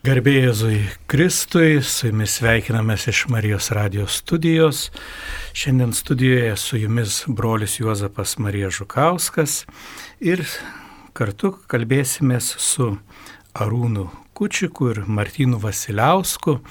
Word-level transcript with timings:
Garbėjai 0.00 0.46
Jėzui 0.46 0.76
Kristui, 1.12 1.82
su 1.84 2.06
jumis 2.08 2.38
sveikinamės 2.38 3.02
iš 3.10 3.18
Marijos 3.28 3.66
radijos 3.76 4.14
studijos. 4.22 4.78
Šiandien 5.52 5.92
studijoje 5.92 6.54
su 6.56 6.78
jumis 6.80 7.18
brolis 7.28 7.74
Juozapas 7.82 8.38
Marija 8.40 8.70
Žukauskas 8.72 9.66
ir 10.24 10.46
kartu 11.12 11.52
kalbėsimės 11.68 12.48
su 12.64 12.94
Arūnu 13.52 14.06
Kučiku 14.32 14.88
ir 14.94 15.04
Martynu 15.04 15.60
Vasiliausku, 15.60 16.62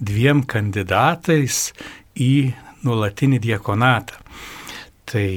dviem 0.00 0.40
kandidatais 0.48 1.74
į 2.16 2.54
nulatinį 2.80 3.44
diekonatą. 3.44 4.24
Tai 5.04 5.28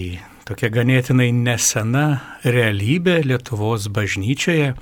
tokia 0.48 0.70
ganėtinai 0.74 1.30
nesena 1.36 2.06
realybė 2.44 3.22
Lietuvos 3.24 3.88
bažnyčioje, 3.94 4.74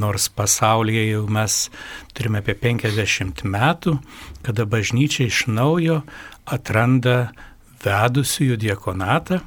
nors 0.00 0.28
pasaulyje 0.34 1.06
jau 1.12 1.24
mes 1.30 1.58
turime 2.16 2.42
apie 2.42 2.56
50 2.58 3.44
metų, 3.46 3.98
kada 4.46 4.66
bažnyčia 4.66 5.28
iš 5.28 5.44
naujo 5.50 6.02
atranda 6.44 7.32
vedusiųjų 7.84 8.58
diekonatą. 8.66 9.42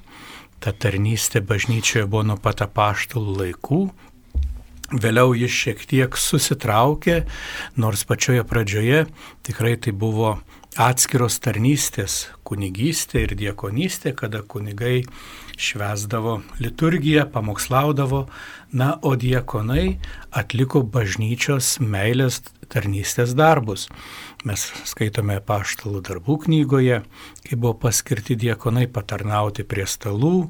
Ta 0.63 0.73
tarnystė 0.73 1.43
bažnyčioje 1.45 2.07
buvo 2.09 2.23
nuo 2.31 2.37
pat 2.41 2.63
apaštalų 2.65 3.35
laikų. 3.43 3.81
Vėliau 4.87 5.33
jis 5.35 5.51
šiek 5.51 5.81
tiek 5.89 6.15
susitraukė, 6.15 7.25
nors 7.75 8.05
pačioje 8.07 8.45
pradžioje 8.47 9.03
tikrai 9.43 9.75
tai 9.75 9.91
buvo 9.91 10.37
atskiros 10.79 11.41
tarnystės- 11.43 12.29
kunigystė 12.47 13.25
ir 13.25 13.35
diekonystė, 13.35 14.15
kada 14.15 14.41
kunigai 14.41 15.03
švesdavo 15.57 16.41
liturgiją, 16.61 17.25
pamokslaudavo, 17.33 18.27
na, 18.71 18.93
o 19.01 19.15
diekonai 19.17 19.97
atliko 20.31 20.83
bažnyčios 20.83 21.77
meilės 21.81 22.41
tarnystės 22.71 23.33
darbus. 23.37 23.87
Mes 24.45 24.67
skaitome 24.87 25.39
paštalų 25.43 26.03
darbų 26.05 26.37
knygoje, 26.45 27.01
kai 27.47 27.57
buvo 27.57 27.73
paskirti 27.87 28.37
diekonai 28.39 28.85
patarnauti 28.91 29.65
prie 29.67 29.87
stalų, 29.89 30.49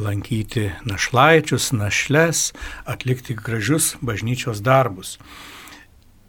lankyti 0.00 0.70
našlaičius, 0.88 1.72
našles, 1.76 2.52
atlikti 2.88 3.36
gražius 3.36 3.96
bažnyčios 4.00 4.62
darbus. 4.64 5.18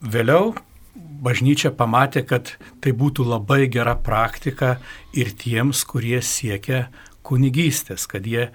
Vėliau 0.03 0.55
bažnyčia 0.95 1.71
pamatė, 1.75 2.23
kad 2.27 2.55
tai 2.83 2.93
būtų 2.95 3.25
labai 3.27 3.67
gera 3.71 3.95
praktika 3.95 4.77
ir 5.15 5.31
tiems, 5.35 5.83
kurie 5.87 6.21
siekia 6.23 6.87
kunigystės, 7.29 8.07
kad 8.09 8.27
jie 8.27 8.49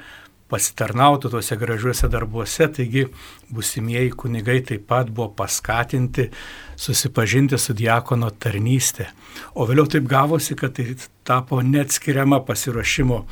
pasitarnautų 0.55 1.31
tuose 1.33 1.57
gražiuose 1.59 2.09
darbuose, 2.13 2.69
taigi 2.77 3.07
busimieji 3.55 4.13
kunigai 4.21 4.61
taip 4.67 4.85
pat 4.91 5.11
buvo 5.11 5.31
paskatinti 5.39 6.29
susipažinti 6.77 7.59
su 7.59 7.75
diakono 7.77 8.29
tarnystė. 8.31 9.09
O 9.57 9.67
vėliau 9.67 9.89
taip 9.91 10.07
gavosi, 10.11 10.57
kad 10.59 10.77
tai 10.77 10.95
tapo 11.27 11.63
neatskiriama 11.65 12.43
pasiruošimo 12.47 13.23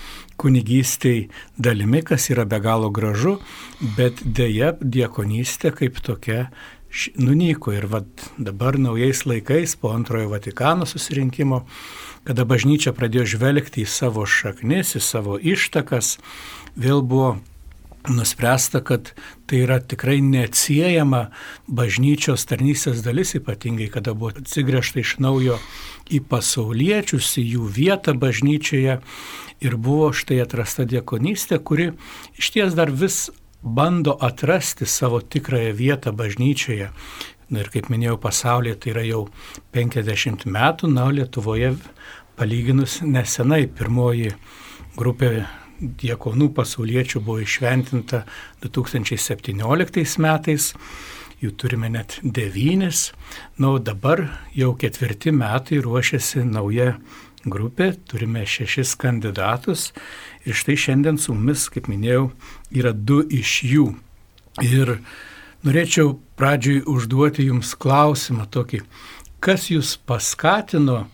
kunigystėj 0.40 1.26
dalimi, 1.58 2.02
kas 2.06 2.30
yra 2.32 2.46
be 2.48 2.58
galo 2.64 2.90
gražu, 2.90 3.36
bet 3.98 4.24
dėja 4.24 4.74
diakonystė 4.80 5.74
kaip 5.78 6.00
tokia 6.02 6.46
nunyko 7.16 7.72
ir 7.72 7.86
vad 7.88 8.08
dabar 8.38 8.77
naujais 8.80 9.24
laikais 9.28 9.77
po 9.80 9.92
antrojo 9.96 10.32
Vatikano 10.32 10.88
susirinkimo, 10.88 11.62
kada 12.28 12.44
bažnyčia 12.48 12.94
pradėjo 12.96 13.36
žvelgti 13.36 13.82
į 13.82 13.88
savo 13.90 14.26
šaknis, 14.28 14.94
į 14.98 15.02
savo 15.02 15.38
ištakas, 15.38 16.18
vėl 16.78 17.02
buvo 17.02 17.36
nuspręsta, 18.08 18.80
kad 18.80 19.12
tai 19.46 19.62
yra 19.62 19.78
tikrai 19.78 20.18
neatsiejama 20.24 21.28
bažnyčios 21.70 22.46
tarnystės 22.50 23.02
dalis, 23.04 23.34
ypatingai 23.38 23.86
kada 23.94 24.14
buvo 24.14 24.32
atsigręžta 24.34 25.02
iš 25.02 25.16
naujo 25.22 25.58
į 26.10 26.22
pasauliečius, 26.30 27.36
į 27.38 27.46
jų 27.54 27.68
vietą 27.76 28.16
bažnyčioje 28.18 28.98
ir 29.62 29.76
buvo 29.78 30.10
štai 30.16 30.40
atrasta 30.42 30.86
diekonystė, 30.88 31.61
kuri 31.62 31.92
iš 32.38 32.50
ties 32.55 32.74
dar 32.78 32.90
vis 32.90 33.28
bando 33.62 34.16
atrasti 34.18 34.86
savo 34.86 35.20
tikrąją 35.22 35.74
vietą 35.78 36.12
bažnyčioje. 36.12 36.90
Na 37.51 37.64
ir 37.64 37.70
kaip 37.73 37.89
minėjau, 37.92 38.19
pasaulyje 38.23 38.79
tai 38.83 38.92
yra 38.95 39.07
jau 39.07 39.23
50 39.75 40.47
metų, 40.47 40.92
na, 40.92 41.08
Lietuvoje 41.13 41.75
palyginus 42.39 43.01
nesenai 43.05 43.67
pirmoji 43.69 44.33
grupė 44.97 45.33
diekonų 45.83 46.53
pasauliečių 46.55 47.23
buvo 47.25 47.42
išventinta 47.42 48.23
2017 48.63 50.23
metais, 50.23 50.70
jų 51.42 51.51
turime 51.58 51.91
net 51.91 52.20
devynis, 52.23 53.11
na, 53.59 53.74
o 53.74 53.83
dabar 53.83 54.29
jau 54.55 54.73
ketvirti 54.79 55.35
metai 55.35 55.83
ruošiasi 55.83 56.45
nauja 56.47 56.95
grupė, 57.42 57.92
turime 58.07 58.45
šešis 58.47 58.95
kandidatus 59.03 59.91
ir 60.47 60.55
štai 60.59 60.79
šiandien 60.79 61.19
su 61.19 61.35
mumis, 61.35 61.67
kaip 61.73 61.91
minėjau, 61.91 62.30
yra 62.70 62.95
du 62.95 63.23
iš 63.27 63.59
jų. 63.67 63.89
Ir 64.63 64.98
norėčiau 65.67 66.17
pradžiui 66.39 66.83
užduoti 66.89 67.48
jums 67.48 67.74
klausimą 67.78 68.46
tokį, 68.50 68.83
kas 69.42 69.68
jūs 69.70 69.96
paskatino 70.06 71.05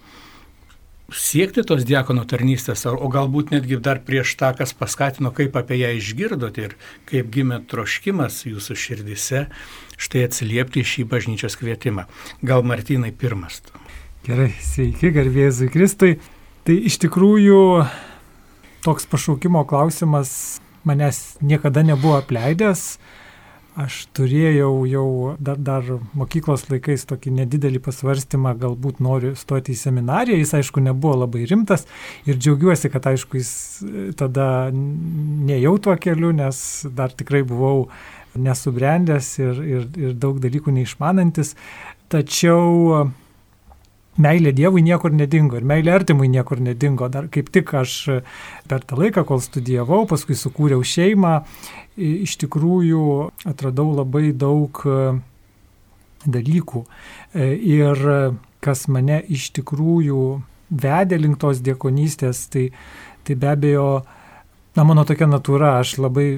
siekti 1.08 1.64
tos 1.64 1.86
diakono 1.88 2.26
tarnystės, 2.28 2.84
o 2.88 3.08
galbūt 3.08 3.52
netgi 3.54 3.78
dar 3.80 4.02
prieš 4.04 4.34
tą, 4.40 4.52
kas 4.56 4.74
paskatino, 4.76 5.32
kaip 5.32 5.56
apie 5.56 5.80
ją 5.80 5.94
išgirdote 5.96 6.66
ir 6.66 6.74
kaip 7.08 7.30
gimė 7.32 7.62
troškimas 7.70 8.42
jūsų 8.48 8.76
širdise, 8.76 9.46
štai 9.96 10.26
atsiliepti 10.28 10.84
šį 10.84 11.06
bažnyčios 11.08 11.56
kvietimą. 11.60 12.04
Gal 12.44 12.64
Martinai 12.66 13.14
pirmas. 13.16 13.62
Gerai, 14.28 14.50
sveiki, 14.60 15.08
garbėzui 15.14 15.70
Kristui. 15.72 16.18
Tai 16.68 16.74
iš 16.90 16.98
tikrųjų 17.00 17.60
toks 18.84 19.08
pašaukimo 19.08 19.64
klausimas 19.68 20.60
manęs 20.84 21.38
niekada 21.40 21.80
nebuvo 21.86 22.18
apleidęs. 22.20 22.98
Aš 23.78 24.08
turėjau 24.16 24.72
jau 24.90 25.08
dar, 25.38 25.58
dar 25.62 25.86
mokyklos 26.18 26.64
laikais 26.66 27.04
tokį 27.06 27.30
nedidelį 27.36 27.78
pasvarstymą, 27.84 28.56
galbūt 28.58 28.98
noriu 29.04 29.36
stoti 29.38 29.76
į 29.76 29.78
seminariją, 29.78 30.40
jis 30.40 30.54
aišku 30.58 30.82
nebuvo 30.82 31.20
labai 31.20 31.44
rimtas 31.46 31.86
ir 32.26 32.40
džiaugiuosi, 32.40 32.90
kad 32.90 33.06
aišku 33.12 33.38
jis 33.38 33.52
tada 34.18 34.48
nejau 34.72 35.76
tuo 35.78 35.94
keliu, 35.94 36.32
nes 36.34 36.58
dar 36.98 37.14
tikrai 37.14 37.44
buvau 37.46 37.86
nesubrendęs 38.34 39.30
ir, 39.44 39.62
ir, 39.62 39.86
ir 40.08 40.18
daug 40.26 40.42
dalykų 40.42 40.74
neišmanantis. 40.80 41.54
Tačiau 42.10 43.06
meilė 44.18 44.52
Dievui 44.56 44.82
niekur 44.84 45.14
nedingo 45.14 45.58
ir 45.58 45.66
meilė 45.66 45.94
artimui 45.98 46.28
niekur 46.32 46.60
nedingo. 46.64 47.08
Dar 47.12 47.28
kaip 47.32 47.50
tik 47.54 47.72
aš 47.78 47.94
per 48.68 48.84
tą 48.84 48.98
laiką, 48.98 49.24
kol 49.28 49.42
studijavau, 49.44 50.04
paskui 50.10 50.36
sukūriau 50.38 50.82
šeimą, 50.84 51.38
iš 51.98 52.36
tikrųjų 52.42 53.06
atradau 53.48 53.88
labai 53.94 54.30
daug 54.36 54.82
e, 54.84 54.98
dalykų. 56.26 56.84
E, 57.34 57.48
ir 57.54 58.04
kas 58.64 58.86
mane 58.90 59.22
iš 59.30 59.50
tikrųjų 59.58 60.22
vedė 60.68 61.18
link 61.20 61.38
tos 61.40 61.62
diekonystės, 61.64 62.44
tai, 62.52 62.68
tai 63.24 63.38
be 63.38 63.50
abejo, 63.52 63.88
na 64.76 64.84
mano 64.84 65.06
tokia 65.08 65.28
natūra, 65.30 65.78
aš 65.80 65.96
labai 66.02 66.28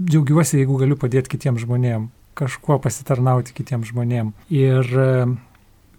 džiaugiuosi, 0.00 0.58
jeigu 0.62 0.80
galiu 0.80 0.98
padėti 0.98 1.34
kitiems 1.36 1.62
žmonėms, 1.66 2.10
kažkuo 2.38 2.78
pasitarnauti 2.82 3.54
kitiems 3.54 3.92
žmonėms. 3.92 4.48
Ir 4.50 4.88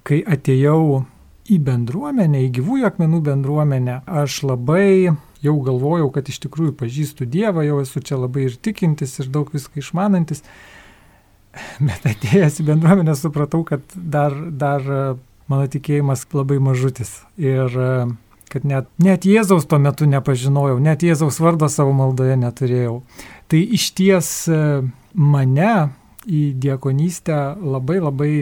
kai 0.07 0.21
atėjau 0.23 1.03
į 1.51 1.59
bendruomenę, 1.63 2.45
į 2.45 2.51
gyvųjų 2.59 2.87
akmenų 2.87 3.19
bendruomenę, 3.25 3.99
aš 4.07 4.43
labai 4.47 5.11
jau 5.43 5.55
galvojau, 5.63 6.07
kad 6.15 6.29
iš 6.31 6.39
tikrųjų 6.45 6.75
pažįstu 6.79 7.27
Dievą, 7.27 7.65
jau 7.67 7.81
esu 7.83 8.03
čia 8.03 8.19
labai 8.19 8.47
ir 8.47 8.55
tikintis, 8.55 9.17
ir 9.19 9.31
daug 9.31 9.51
viską 9.51 9.81
išmanantis. 9.83 10.43
Bet 11.83 12.07
atėjęs 12.09 12.61
į 12.63 12.67
bendruomenę 12.71 13.15
supratau, 13.19 13.63
kad 13.67 13.83
dar, 13.93 14.35
dar 14.49 14.85
mano 15.51 15.67
tikėjimas 15.69 16.25
labai 16.33 16.59
mažutis. 16.63 17.19
Ir 17.37 17.75
kad 18.53 18.65
net, 18.69 18.87
net 19.01 19.27
Jėzaus 19.27 19.67
tuo 19.67 19.79
metu 19.81 20.07
nepažinojau, 20.09 20.79
net 20.81 21.03
Jėzaus 21.03 21.41
vardo 21.43 21.67
savo 21.71 21.93
maldoje 21.97 22.37
neturėjau. 22.39 23.01
Tai 23.51 23.61
iš 23.77 23.89
ties 23.97 24.31
mane 25.13 25.73
į 26.23 26.43
diekonystę 26.63 27.39
labai 27.59 27.99
labai 27.99 28.33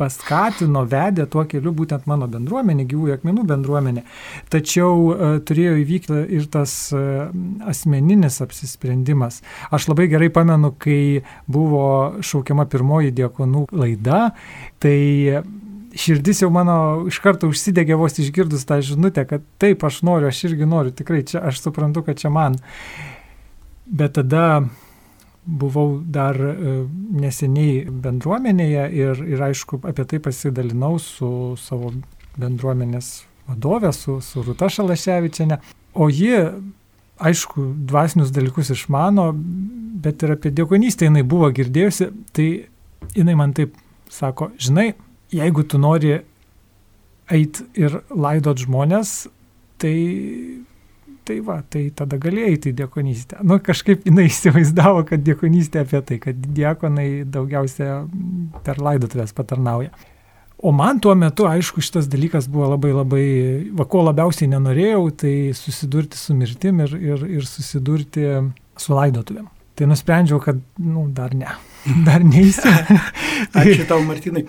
paskatino, 0.00 0.84
vedė 0.88 1.26
tuo 1.30 1.44
keliu 1.48 1.72
būtent 1.76 2.06
mano 2.10 2.28
bendruomenė, 2.30 2.86
gyvųjų 2.90 3.16
akmenų 3.18 3.44
bendruomenė. 3.50 4.04
Tačiau 4.52 5.12
e, 5.12 5.30
turėjo 5.46 5.74
įvykti 5.82 6.20
ir 6.38 6.46
tas 6.52 6.74
e, 6.96 7.02
asmeninis 7.68 8.40
apsisprendimas. 8.44 9.42
Aš 9.70 9.90
labai 9.92 10.08
gerai 10.12 10.30
pamenu, 10.32 10.72
kai 10.78 11.22
buvo 11.50 11.84
šaukiama 12.24 12.66
pirmoji 12.72 13.14
diekonų 13.20 13.66
laida, 13.76 14.30
tai 14.82 14.96
širdis 15.98 16.42
jau 16.42 16.50
mano 16.52 16.76
iš 17.10 17.18
karto 17.22 17.50
užsidegė 17.52 17.96
vos 18.00 18.16
išgirdus 18.20 18.64
tą 18.68 18.80
žinutę, 18.84 19.26
kad 19.28 19.44
taip, 19.62 19.84
aš 19.84 20.02
noriu, 20.06 20.30
aš 20.30 20.46
irgi 20.48 20.68
noriu, 20.68 20.94
tikrai 20.96 21.22
čia 21.28 21.44
aš 21.50 21.60
suprantu, 21.64 22.04
kad 22.06 22.20
čia 22.20 22.32
man. 22.32 22.56
Bet 23.86 24.16
tada 24.16 24.64
buvau 25.44 26.00
dar 26.06 26.38
e, 26.38 26.74
neseniai 27.18 27.86
bendruomenėje 28.04 28.86
ir, 28.94 29.22
ir 29.34 29.44
aišku, 29.48 29.80
apie 29.88 30.06
tai 30.08 30.20
pasidalinau 30.22 30.98
su 31.02 31.28
savo 31.60 31.92
bendruomenės 32.38 33.12
vadovė, 33.50 33.92
su, 33.96 34.20
su 34.22 34.44
Ruta 34.46 34.70
Šalaševičiane. 34.70 35.58
O 35.98 36.08
ji, 36.08 36.36
aišku, 37.22 37.66
dvasinius 37.90 38.32
dalykus 38.34 38.72
išmano, 38.72 39.32
bet 40.02 40.22
ir 40.22 40.36
apie 40.36 40.52
diekonystę 40.54 41.08
jinai 41.08 41.24
buvo 41.26 41.50
girdėjusi, 41.54 42.10
tai 42.32 42.48
jinai 43.16 43.36
man 43.38 43.54
taip 43.56 43.74
sako, 44.12 44.52
žinai, 44.62 44.92
jeigu 45.32 45.64
tu 45.66 45.80
nori 45.80 46.20
eit 47.32 47.62
ir 47.78 48.00
laidot 48.10 48.60
žmonės, 48.62 49.26
tai 49.82 49.94
tai 51.24 51.38
va, 51.44 51.58
tai 51.70 51.86
tada 51.96 52.18
galėjai 52.20 52.58
į 52.70 52.72
diekonystę. 52.82 53.40
Nu, 53.46 53.58
kažkaip 53.62 54.06
jinai 54.08 54.28
įsivaizdavo, 54.30 55.04
kad 55.08 55.22
diekonystė 55.26 55.82
apie 55.84 56.00
tai, 56.08 56.18
kad 56.22 56.48
diekonai 56.58 57.24
daugiausia 57.28 58.02
per 58.66 58.82
laidotuvės 58.82 59.34
patarnauja. 59.36 59.92
O 60.62 60.70
man 60.70 61.00
tuo 61.02 61.14
metu, 61.18 61.48
aišku, 61.50 61.82
šitas 61.82 62.06
dalykas 62.10 62.46
buvo 62.50 62.68
labai 62.70 62.92
labai, 62.94 63.24
va, 63.74 63.86
ko 63.90 64.04
labiausiai 64.06 64.50
nenorėjau, 64.52 65.08
tai 65.24 65.34
susidurti 65.58 66.20
su 66.20 66.36
mirtim 66.38 66.84
ir, 66.84 66.94
ir, 67.00 67.24
ir 67.40 67.48
susidurti 67.48 68.28
su 68.78 68.94
laidotuvėm. 68.94 69.48
Tai 69.78 69.88
nusprendžiau, 69.88 70.40
kad, 70.42 70.58
nu, 70.84 71.06
dar 71.16 71.34
ne. 71.34 71.52
Dar 72.06 72.22
neįsiu. 72.22 72.70
Ačiū 73.58 73.86
tau, 73.88 74.02
Martinai. 74.06 74.44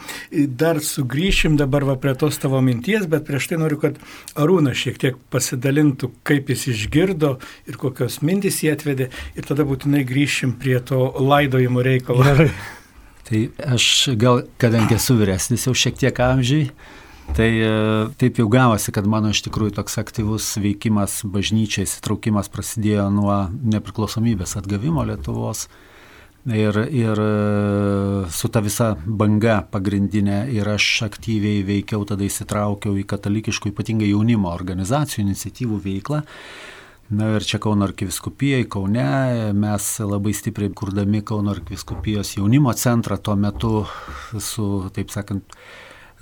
Dar 0.59 0.77
sugrįšim 0.83 1.55
dabar 1.57 1.85
va 1.87 1.95
prie 1.97 2.13
tos 2.19 2.37
tavo 2.41 2.59
minties, 2.61 3.07
bet 3.09 3.25
prieš 3.25 3.49
tai 3.49 3.57
noriu, 3.61 3.79
kad 3.81 3.97
Arūnas 4.37 4.77
šiek 4.77 4.99
tiek 5.01 5.17
pasidalintų, 5.33 6.11
kaip 6.27 6.51
jis 6.53 6.67
išgirdo 6.75 7.37
ir 7.69 7.79
kokios 7.81 8.19
mintys 8.21 8.61
jį 8.61 8.75
atvedė. 8.75 9.09
Ir 9.39 9.49
tada 9.49 9.65
būtinai 9.65 10.03
grįšim 10.05 10.57
prie 10.61 10.77
to 10.85 11.07
laidojimo 11.17 11.85
reikalo. 11.85 12.27
Gerai. 12.27 12.51
Tai 13.23 13.41
aš 13.73 13.85
gal, 14.19 14.43
kadangi 14.61 14.99
esu 14.99 15.15
vyresnis 15.17 15.63
jau 15.65 15.73
šiek 15.73 15.95
tiek 16.03 16.19
amžiai, 16.21 16.67
Tai 17.31 17.47
e, 17.49 17.69
taip 18.19 18.37
jau 18.37 18.49
gavosi, 18.51 18.91
kad 18.93 19.07
mano 19.09 19.31
iš 19.33 19.41
tikrųjų 19.47 19.77
toks 19.79 19.95
aktyvus 20.01 20.51
veikimas 20.61 21.21
bažnyčiai, 21.23 21.87
įsitraukimas 21.87 22.51
prasidėjo 22.53 23.07
nuo 23.15 23.37
nepriklausomybės 23.49 24.57
atgavimo 24.59 25.05
Lietuvos. 25.07 25.69
Ir, 26.43 26.75
ir 26.91 27.19
e, 27.23 28.27
su 28.35 28.49
ta 28.51 28.59
visa 28.59 28.89
banga 29.07 29.61
pagrindinė 29.71 30.41
ir 30.51 30.67
aš 30.67 30.87
aktyviai 31.07 31.63
veikiau, 31.63 32.03
tada 32.03 32.27
įsitraukiau 32.27 32.99
į 32.99 33.07
katalikiškų, 33.07 33.71
ypatingai 33.71 34.11
jaunimo 34.11 34.51
organizacijų 34.51 35.23
iniciatyvų 35.23 35.79
veiklą. 35.87 36.19
Na 37.13 37.29
ir 37.37 37.45
čia 37.47 37.61
Kauno 37.63 37.87
arkiviskupijai, 37.87 38.67
Kaune 38.71 39.07
mes 39.55 39.87
labai 40.03 40.35
stipriai 40.35 40.71
kurdami 40.75 41.23
Kauno 41.23 41.55
arkiviskupijos 41.55 42.35
jaunimo 42.37 42.75
centrą 42.75 43.17
tuo 43.23 43.35
metu 43.39 43.73
su, 44.39 44.67
taip 44.95 45.11
sakant, 45.13 45.57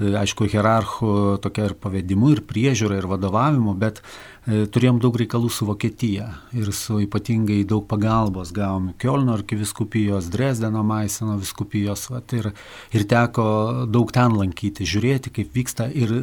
aišku, 0.01 0.47
hierarchų 0.51 1.13
tokia 1.43 1.69
ir 1.69 1.75
pavedimu, 1.79 2.31
ir 2.35 2.41
priežiūra, 2.47 2.97
ir 2.99 3.07
vadovavimu, 3.09 3.73
bet 3.79 4.01
e, 4.01 4.65
turėjom 4.71 4.99
daug 5.03 5.15
reikalų 5.21 5.51
su 5.53 5.67
Vokietija 5.69 6.27
ir 6.57 6.73
su 6.75 6.99
ypatingai 7.03 7.61
daug 7.69 7.85
pagalbos 7.89 8.53
gavom 8.55 8.91
Kielno 9.01 9.35
arkiviskupijos, 9.37 10.29
Dresdeno 10.33 10.83
Maiseno 10.87 11.37
viskupijos 11.41 12.09
vat, 12.11 12.35
ir, 12.37 12.51
ir 12.95 13.07
teko 13.07 13.45
daug 13.87 14.11
ten 14.15 14.37
lankyti, 14.37 14.87
žiūrėti, 14.87 15.33
kaip 15.39 15.55
vyksta 15.55 15.89
ir 15.93 16.13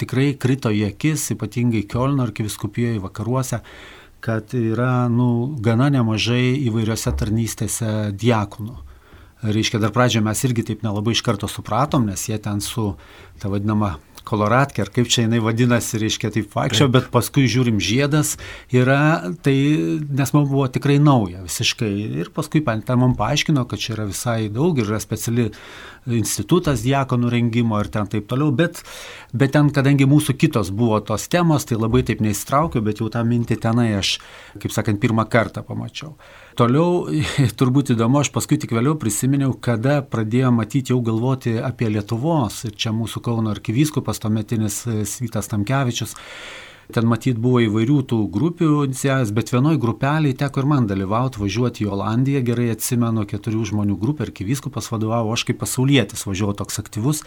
tikrai 0.00 0.32
krito 0.40 0.72
į 0.74 0.86
akis, 0.92 1.30
ypatingai 1.36 1.86
Kielno 1.88 2.28
arkiviskupijoje 2.28 3.02
vakaruose 3.02 3.62
kad 4.22 4.52
yra 4.54 5.08
nu, 5.10 5.56
gana 5.58 5.88
nemažai 5.90 6.54
įvairiose 6.68 7.10
tarnystėse 7.18 8.12
diakonų 8.14 8.91
reiškia, 9.42 9.80
dar 9.82 9.92
pradžioje 9.94 10.24
mes 10.24 10.44
irgi 10.46 10.66
taip 10.70 10.86
nelabai 10.86 11.16
iš 11.16 11.24
karto 11.26 11.50
supratom, 11.50 12.06
nes 12.06 12.28
jie 12.28 12.38
ten 12.42 12.62
su 12.64 12.92
ta 13.42 13.50
vadinama 13.52 13.96
koloratkė, 14.26 14.84
ar 14.84 14.90
kaip 14.94 15.10
čia 15.10 15.24
jinai 15.24 15.40
vadinasi, 15.42 15.98
reiškia 16.02 16.30
taip 16.34 16.52
vaikščio, 16.54 16.88
bet 16.92 17.08
paskui 17.14 17.48
žiūrim 17.50 17.80
žiedas 17.82 18.36
yra, 18.74 19.32
tai 19.44 19.54
nes 20.02 20.34
man 20.34 20.46
buvo 20.46 20.68
tikrai 20.72 20.98
nauja 21.02 21.42
visiškai. 21.44 21.90
Ir 22.22 22.30
paskui 22.34 22.62
ten 22.62 23.00
man 23.00 23.16
paaiškino, 23.18 23.66
kad 23.68 23.82
čia 23.82 23.96
yra 23.96 24.06
visai 24.10 24.46
daug 24.52 24.78
ir 24.78 24.88
yra 24.88 25.00
speciali 25.02 25.50
institutas 26.10 26.82
diakonų 26.82 27.30
rengimo 27.30 27.78
ir 27.82 27.90
ten 27.94 28.08
taip 28.10 28.26
toliau, 28.30 28.50
bet, 28.54 28.82
bet 29.34 29.54
ten, 29.54 29.70
kadangi 29.74 30.08
mūsų 30.10 30.34
kitos 30.38 30.72
buvo 30.74 30.98
tos 31.06 31.28
temos, 31.30 31.66
tai 31.68 31.78
labai 31.78 32.02
taip 32.06 32.22
neįstraukiau, 32.24 32.82
bet 32.82 33.02
jau 33.02 33.10
tą 33.12 33.22
mintį 33.26 33.58
tenai 33.62 33.92
aš, 33.98 34.16
kaip 34.58 34.74
sakant, 34.74 35.02
pirmą 35.02 35.28
kartą 35.30 35.62
pamačiau. 35.66 36.16
Toliau, 36.58 37.06
turbūt 37.58 37.94
įdomu, 37.94 38.20
aš 38.20 38.32
paskui 38.34 38.58
tik 38.60 38.74
vėliau 38.76 38.98
prisiminiau, 39.00 39.54
kada 39.56 40.00
pradėjo 40.04 40.50
matyti 40.52 40.92
jau 40.92 41.00
galvoti 41.04 41.56
apie 41.60 41.88
Lietuvos. 41.92 42.62
Ir 42.68 42.76
čia 42.76 42.92
mūsų 42.96 43.22
Kauno 43.24 43.54
arkivyskupas, 43.54 44.20
tuometinis 44.20 44.82
Svytas 45.08 45.48
Tamkevičius 45.52 46.16
Ten 46.92 47.06
matyt 47.06 47.38
buvo 47.38 47.60
įvairių 47.62 47.98
tų 48.10 48.18
grupių 48.32 48.70
inicijavęs, 48.88 49.30
bet 49.36 49.52
vienoj 49.54 49.78
grupeliai 49.82 50.34
teko 50.38 50.62
ir 50.62 50.68
man 50.72 50.88
dalyvauti, 50.90 51.38
važiuoti 51.42 51.84
į 51.86 51.90
Olandiją, 51.94 52.42
gerai 52.46 52.70
atsimenu, 52.74 53.22
keturių 53.30 53.62
žmonių 53.70 53.96
grupė, 54.00 54.26
arkivyskupas 54.26 54.90
vadovavo, 54.90 55.30
aš 55.32 55.46
kaip 55.48 55.60
pasaulietis 55.62 56.26
važiavau 56.26 56.56
toks 56.58 56.80
aktyvus. 56.82 57.22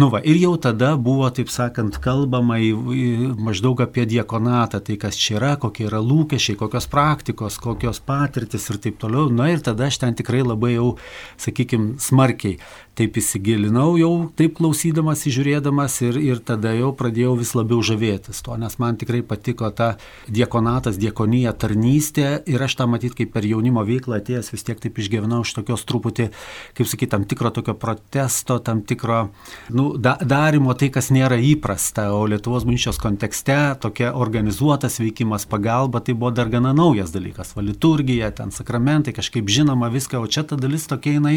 Nu 0.00 0.08
va, 0.12 0.22
ir 0.24 0.40
jau 0.40 0.54
tada 0.56 0.94
buvo, 0.96 1.28
taip 1.34 1.52
sakant, 1.52 2.00
kalbama 2.02 2.58
į, 2.62 2.72
į, 2.72 3.04
maždaug 3.36 3.84
apie 3.84 4.06
diekonatą, 4.08 4.80
tai 4.80 4.96
kas 5.00 5.20
čia 5.20 5.36
yra, 5.40 5.52
kokie 5.60 5.86
yra 5.90 6.00
lūkesčiai, 6.00 6.56
kokios 6.58 6.88
praktikos, 6.90 7.60
kokios 7.62 8.00
patirtis 8.00 8.70
ir 8.72 8.80
taip 8.82 8.98
toliau. 9.02 9.28
Na 9.28 9.50
ir 9.52 9.60
tada 9.64 9.90
aš 9.90 10.00
ten 10.02 10.16
tikrai 10.16 10.42
labai 10.46 10.76
jau, 10.78 10.94
sakykime, 11.42 11.98
smarkiai 12.02 12.56
taip 12.96 13.18
įsigilinau 13.20 13.96
jau, 14.00 14.12
taip 14.38 14.54
klausydamas, 14.58 15.24
žiūrėdamas 15.26 15.98
ir, 16.06 16.18
ir 16.20 16.40
tada 16.44 16.72
jau 16.76 16.92
pradėjau 16.96 17.34
vis 17.40 17.52
labiau 17.56 17.82
žavėtis 17.84 18.40
to, 18.44 18.54
nes 18.60 18.78
man 18.82 18.96
tikrai 19.00 19.22
patiko 19.26 19.70
ta 19.74 19.96
diekonatas, 20.30 21.00
diekonija, 21.00 21.52
tarnystė 21.58 22.28
ir 22.48 22.62
aš 22.62 22.78
tą 22.78 22.88
matyt 22.90 23.16
kaip 23.18 23.34
per 23.34 23.48
jaunimo 23.48 23.84
veiklą 23.86 24.20
atėjęs 24.20 24.52
vis 24.54 24.64
tiek 24.66 24.80
taip 24.82 25.00
išgyvenau 25.02 25.42
iš 25.44 25.56
tokios 25.58 25.84
truputį, 25.88 26.30
kaip 26.78 26.88
sakyti, 26.88 27.12
tam 27.16 27.26
tikro 27.28 27.52
tokio 27.54 27.76
protesto, 27.80 28.58
tam 28.64 28.84
tikro 28.86 29.26
nu, 29.74 29.90
da, 29.98 30.16
darimo 30.22 30.76
tai, 30.78 30.88
kas 30.94 31.10
nėra 31.14 31.40
įprasta, 31.40 32.08
o 32.14 32.24
Lietuvos 32.30 32.64
bažnyčios 32.66 32.98
kontekste 33.00 33.56
tokia 33.80 34.12
organizuotas 34.14 35.00
veikimas, 35.00 35.46
pagalba, 35.48 36.00
tai 36.00 36.14
buvo 36.14 36.30
dar 36.30 36.48
gana 36.52 36.72
naujas 36.76 37.12
dalykas, 37.14 37.54
va 37.56 37.64
liturgija, 37.64 38.30
ten 38.36 38.52
sakramentai, 38.52 39.14
kažkaip 39.16 39.48
žinoma 39.48 39.88
viską, 39.92 40.20
o 40.20 40.26
čia 40.26 40.44
ta 40.44 40.56
dalis 40.60 40.88
tokia 40.90 41.16
jinai 41.16 41.36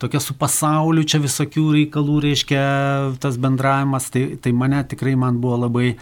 tokia 0.00 0.20
su 0.22 0.34
pasauliu 0.38 1.04
čia 1.04 1.20
visokių 1.20 1.66
reikalų, 1.76 2.16
reiškia 2.24 2.62
tas 3.20 3.36
bendravimas, 3.40 4.08
tai, 4.12 4.24
tai 4.40 4.52
mane 4.56 4.80
tikrai 4.88 5.16
man 5.20 5.40
buvo 5.42 5.60
labai 5.66 5.94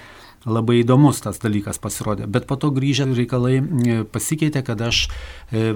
labai 0.49 0.81
įdomus 0.83 1.21
tas 1.25 1.38
dalykas 1.43 1.78
pasirodė. 1.83 2.26
Bet 2.31 2.47
po 2.49 2.57
to 2.61 2.71
grįžę 2.75 3.07
reikalai 3.12 3.59
e, 3.59 3.99
pasikeitė, 4.09 4.62
kad 4.67 4.81
aš 4.85 5.05
e, 5.52 5.71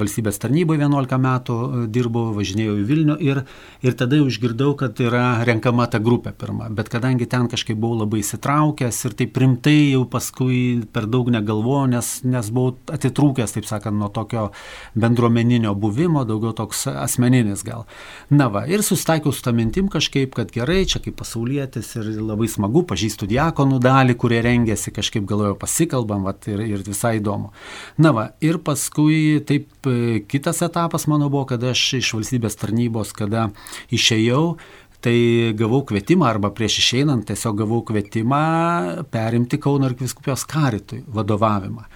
valstybės 0.00 0.40
tarnyboje 0.42 0.82
11 0.84 1.20
metų 1.24 1.56
e, 1.56 1.84
dirbau, 1.92 2.30
važinėjau 2.36 2.76
į 2.80 2.86
Vilnių 2.90 3.16
ir, 3.24 3.42
ir 3.84 3.96
tada 3.98 4.20
jau 4.20 4.28
išgirdau, 4.30 4.74
kad 4.80 5.00
yra 5.02 5.42
renkama 5.46 5.88
ta 5.90 6.00
grupė 6.02 6.32
pirma. 6.36 6.70
Bet 6.74 6.92
kadangi 6.92 7.28
ten 7.30 7.48
kažkaip 7.50 7.78
buvau 7.80 8.02
labai 8.02 8.22
įsitraukęs 8.24 9.00
ir 9.08 9.16
taip 9.18 9.40
rimtai 9.40 9.78
jau 9.94 10.04
paskui 10.10 10.60
per 10.92 11.08
daug 11.10 11.30
negalvojau, 11.32 11.88
nes, 11.94 12.12
nes 12.28 12.52
buvau 12.54 12.76
atitrūkęs, 12.92 13.56
taip 13.56 13.68
sakant, 13.68 13.98
nuo 14.00 14.10
tokio 14.14 14.50
bendruomeninio 14.98 15.74
buvimo, 15.78 16.24
daugiau 16.28 16.54
toks 16.56 16.86
asmeninis 16.92 17.64
gal. 17.66 17.86
Na 18.30 18.50
va, 18.52 18.66
ir 18.70 18.84
susitaikiau 18.86 19.34
su 19.34 19.44
tą 19.44 19.54
mintim 19.56 19.90
kažkaip, 19.92 20.34
kad 20.36 20.52
gerai, 20.54 20.82
čia 20.88 21.02
kaip 21.02 21.18
pasaulietis 21.20 21.94
ir 21.98 22.10
labai 22.20 22.48
smagu, 22.50 22.84
pažįstu 22.88 23.28
diakonų 23.30 23.80
dalį 23.82 24.09
dalį, 24.10 24.18
kurie 24.18 24.40
rengėsi, 24.42 24.92
kažkaip 24.92 25.26
galvoju 25.26 25.56
pasikalbam, 25.58 26.24
vat, 26.24 26.46
ir, 26.48 26.60
ir 26.60 26.82
visai 26.82 27.18
įdomu. 27.20 27.52
Na 27.98 28.12
va, 28.12 28.32
ir 28.40 28.58
paskui 28.58 29.42
taip 29.46 29.86
e, 29.86 30.22
kitas 30.26 30.62
etapas 30.62 31.06
mano 31.06 31.30
buvo, 31.30 31.46
kada 31.46 31.72
aš 31.72 32.00
iš 32.00 32.14
valstybės 32.14 32.56
tarnybos, 32.56 33.12
kada 33.12 33.50
išėjau, 33.90 34.58
tai 35.00 35.54
gavau 35.56 35.82
kvietimą 35.84 36.26
arba 36.28 36.50
prieš 36.50 36.80
išeinant 36.82 37.26
tiesiog 37.26 37.62
gavau 37.62 37.82
kvietimą 37.82 39.06
perimti 39.10 39.58
Kauno 39.58 39.86
arkiviskupijos 39.88 40.44
karitui 40.44 41.04
vadovavimą. 41.06 41.86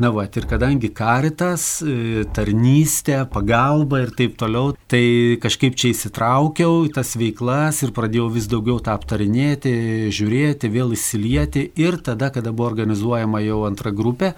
Na 0.00 0.08
va, 0.08 0.22
ir 0.24 0.46
kadangi 0.48 0.88
karitas, 0.96 1.82
e, 1.84 2.24
tarnystė, 2.32 3.18
pagalba 3.28 3.98
ir 4.00 4.14
taip 4.16 4.38
toliau, 4.40 4.72
tai 4.88 5.36
kažkaip 5.42 5.76
čia 5.76 5.90
įsitraukiau 5.92 6.86
į 6.86 6.94
tas 6.96 7.12
veiklas 7.20 7.82
ir 7.84 7.92
pradėjau 7.92 8.30
vis 8.32 8.48
daugiau 8.48 8.78
tą 8.80 8.94
aptarinėti, 8.96 10.08
žiūrėti, 10.08 10.72
vėl 10.72 10.96
įsilieti. 10.96 11.66
Ir 11.76 12.00
tada, 12.00 12.30
kada 12.32 12.48
buvo 12.48 12.70
organizuojama 12.72 13.44
jau 13.44 13.66
antra 13.68 13.92
grupė, 13.92 14.32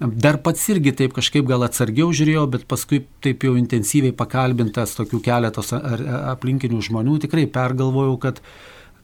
Dar 0.00 0.40
pats 0.42 0.64
irgi 0.72 0.90
taip 0.98 1.12
kažkaip 1.14 1.46
gal 1.46 1.62
atsargiau 1.62 2.10
žiūrėjau, 2.10 2.48
bet 2.50 2.64
paskui 2.66 3.04
taip 3.22 3.44
jau 3.46 3.52
intensyviai 3.54 4.10
pakalbintas 4.16 4.96
tokių 4.98 5.20
keletos 5.22 5.70
aplinkinių 5.70 6.80
žmonių, 6.82 7.20
tikrai 7.22 7.44
pergalvojau, 7.46 8.16
kad 8.24 8.40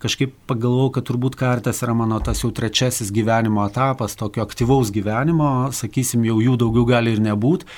kažkaip 0.01 0.33
pagalvojau, 0.51 0.91
kad 0.97 1.07
turbūt 1.09 1.37
kartas 1.39 1.83
yra 1.85 1.95
mano 1.97 2.19
tas 2.25 2.43
jau 2.43 2.51
trečiasis 2.55 3.13
gyvenimo 3.15 3.63
etapas, 3.69 4.17
tokio 4.19 4.43
aktyvaus 4.45 4.91
gyvenimo, 4.95 5.71
sakysim, 5.77 6.25
jau 6.29 6.39
jų 6.43 6.57
daugiau 6.61 6.87
gali 6.89 7.15
ir 7.15 7.23
nebūti. 7.25 7.69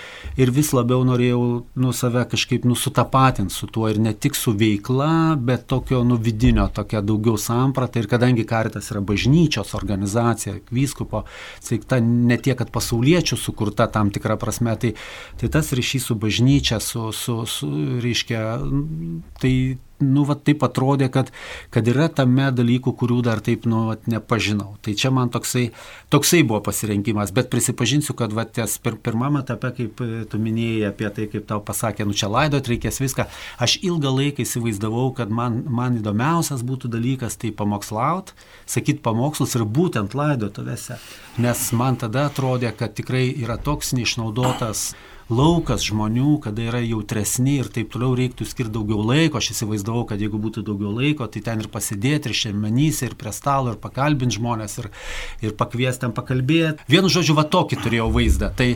Ir 0.40 0.52
vis 0.54 0.72
labiau 0.76 1.04
norėjau 1.06 1.42
nu 1.82 1.92
save 1.96 2.24
kažkaip 2.32 2.66
nusutapatinti 2.68 3.54
su 3.54 3.68
tuo 3.72 3.90
ir 3.90 4.00
ne 4.02 4.14
tik 4.14 4.38
su 4.38 4.54
veikla, 4.56 5.36
bet 5.36 5.66
tokio 5.70 6.02
nu 6.06 6.16
vidinio, 6.16 6.68
tokia 6.72 7.02
daugiau 7.04 7.38
samprata. 7.40 8.00
Ir 8.00 8.08
kadangi 8.10 8.46
kartas 8.48 8.90
yra 8.94 9.02
bažnyčios 9.04 9.74
organizacija, 9.78 10.56
vyskupo, 10.72 11.24
sveikta 11.60 12.00
ne 12.02 12.38
tiek, 12.38 12.56
kad 12.58 12.72
pasauliečių 12.74 13.38
sukurta 13.38 13.88
tam 13.92 14.12
tikrą 14.14 14.38
prasme, 14.40 14.74
tai, 14.78 14.94
tai 15.40 15.52
tas 15.52 15.72
ryšys 15.74 16.10
su 16.10 16.18
bažnyčia, 16.18 16.80
su, 16.80 17.10
su, 17.16 17.42
su 17.46 17.70
reiškia, 18.02 18.42
tai 19.40 19.54
nu, 20.02 20.24
va, 20.26 20.36
taip 20.36 20.62
atrodė, 20.66 21.08
kad, 21.12 21.30
kad 21.74 21.88
yra 21.88 22.08
tame 22.12 22.48
dalykų, 22.54 22.94
kurių 22.98 23.20
dar 23.26 23.42
taip, 23.44 23.66
nu, 23.70 23.84
va, 23.90 23.96
nepažinau. 24.10 24.76
Tai 24.82 24.94
čia 24.98 25.12
man 25.14 25.30
toksai, 25.32 25.68
toksai 26.12 26.42
buvo 26.46 26.62
pasirinkimas, 26.66 27.32
bet 27.34 27.50
prisipažinsiu, 27.52 28.16
kad 28.18 28.34
va, 28.36 28.44
ties 28.48 28.78
pir, 28.82 28.96
pirmame 29.02 29.42
etape, 29.42 29.72
kaip 29.76 30.02
e, 30.04 30.24
tu 30.30 30.40
minėjai 30.42 30.90
apie 30.90 31.10
tai, 31.14 31.28
kaip 31.32 31.46
tau 31.50 31.62
pasakė, 31.64 32.06
nu 32.08 32.16
čia 32.18 32.30
laidot 32.32 32.72
reikės 32.72 33.00
viską, 33.02 33.28
aš 33.62 33.78
ilgą 33.82 34.14
laiką 34.16 34.46
įsivaizdavau, 34.46 35.10
kad 35.18 35.32
man, 35.32 35.62
man 35.70 36.00
įdomiausias 36.00 36.64
būtų 36.66 36.90
dalykas 36.92 37.38
tai 37.40 37.52
pamokslaut, 37.56 38.34
sakyt 38.70 39.02
pamokslus 39.06 39.56
ir 39.58 39.66
būtent 39.68 40.16
laidotuvėse, 40.18 40.98
nes 41.42 41.64
man 41.78 42.00
tada 42.00 42.28
atrodė, 42.30 42.74
kad 42.76 42.96
tikrai 42.98 43.28
yra 43.32 43.58
toks 43.60 43.94
neišnaudotas 43.96 44.92
laukas 45.32 45.84
žmonių, 45.88 46.36
kada 46.44 46.66
yra 46.68 46.80
jautresni 46.84 47.58
ir 47.60 47.70
taip 47.72 47.90
toliau 47.92 48.14
reiktų 48.18 48.46
skirti 48.48 48.74
daugiau 48.76 49.02
laiko. 49.06 49.40
Aš 49.40 49.52
įsivaizdavau, 49.54 50.04
kad 50.10 50.22
jeigu 50.22 50.40
būtų 50.42 50.64
daugiau 50.66 50.92
laiko, 50.94 51.26
tai 51.32 51.42
ten 51.44 51.62
ir 51.62 51.70
pasidėti, 51.72 52.30
ir 52.30 52.38
šiandienyse, 52.38 53.08
ir 53.08 53.16
prie 53.18 53.32
stalo, 53.34 53.72
ir 53.72 53.80
pakalbinti 53.82 54.38
žmonės, 54.38 54.78
ir, 54.82 54.90
ir 55.44 55.56
pakviesti 55.58 56.06
ten 56.06 56.14
pakalbėti. 56.16 56.86
Vienu 56.92 57.10
žodžiu, 57.12 57.36
va 57.38 57.46
tokį 57.48 57.80
turėjau 57.82 58.08
vaizdą. 58.14 58.52
Tai, 58.58 58.70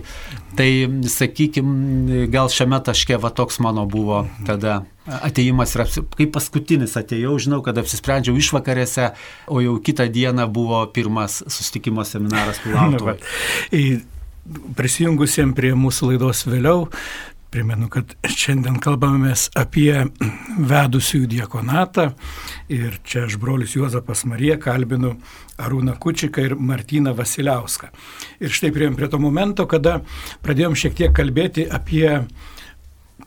tai 0.59 0.71
sakykime, 1.13 2.27
gal 2.33 2.51
šiame 2.53 2.81
taške 2.85 3.21
va 3.21 3.33
toks 3.35 3.61
mano 3.65 3.87
buvo 3.91 4.25
tada 4.49 4.83
ateimas 5.07 5.77
ir 5.77 5.85
apsi... 5.85 6.03
kaip 6.19 6.33
paskutinis 6.35 6.97
atėjau, 6.99 7.37
žinau, 7.43 7.61
kad 7.63 7.79
apsisprendžiau 7.79 8.35
išvakarėse, 8.41 9.13
o 9.47 9.63
jau 9.63 9.79
kitą 9.79 10.09
dieną 10.11 10.49
buvo 10.51 10.83
pirmas 10.91 11.43
susitikimo 11.47 12.07
seminaras 12.09 12.59
Pilautui 12.65 13.19
prisijungusiems 14.77 15.57
prie 15.57 15.73
mūsų 15.79 16.13
laidos 16.13 16.45
vėliau, 16.47 16.87
primenu, 17.51 17.89
kad 17.93 18.13
šiandien 18.29 18.77
kalbamės 18.83 19.47
apie 19.57 19.93
vedusiųjų 20.71 21.29
diekonatą 21.31 22.11
ir 22.73 22.99
čia 23.07 23.25
aš 23.27 23.39
brolius 23.41 23.77
Juozapas 23.77 24.25
Marija 24.29 24.59
kalbinu 24.61 25.15
Arūną 25.63 25.97
Kučiką 26.03 26.45
ir 26.45 26.57
Martyną 26.59 27.15
Vasiliauską. 27.17 27.89
Ir 28.43 28.53
štai 28.53 28.73
prieėm 28.75 28.99
prie 28.99 29.09
to 29.09 29.21
momento, 29.23 29.65
kada 29.71 30.01
pradėjom 30.45 30.77
šiek 30.77 30.99
tiek 30.99 31.17
kalbėti 31.17 31.65
apie 31.71 32.11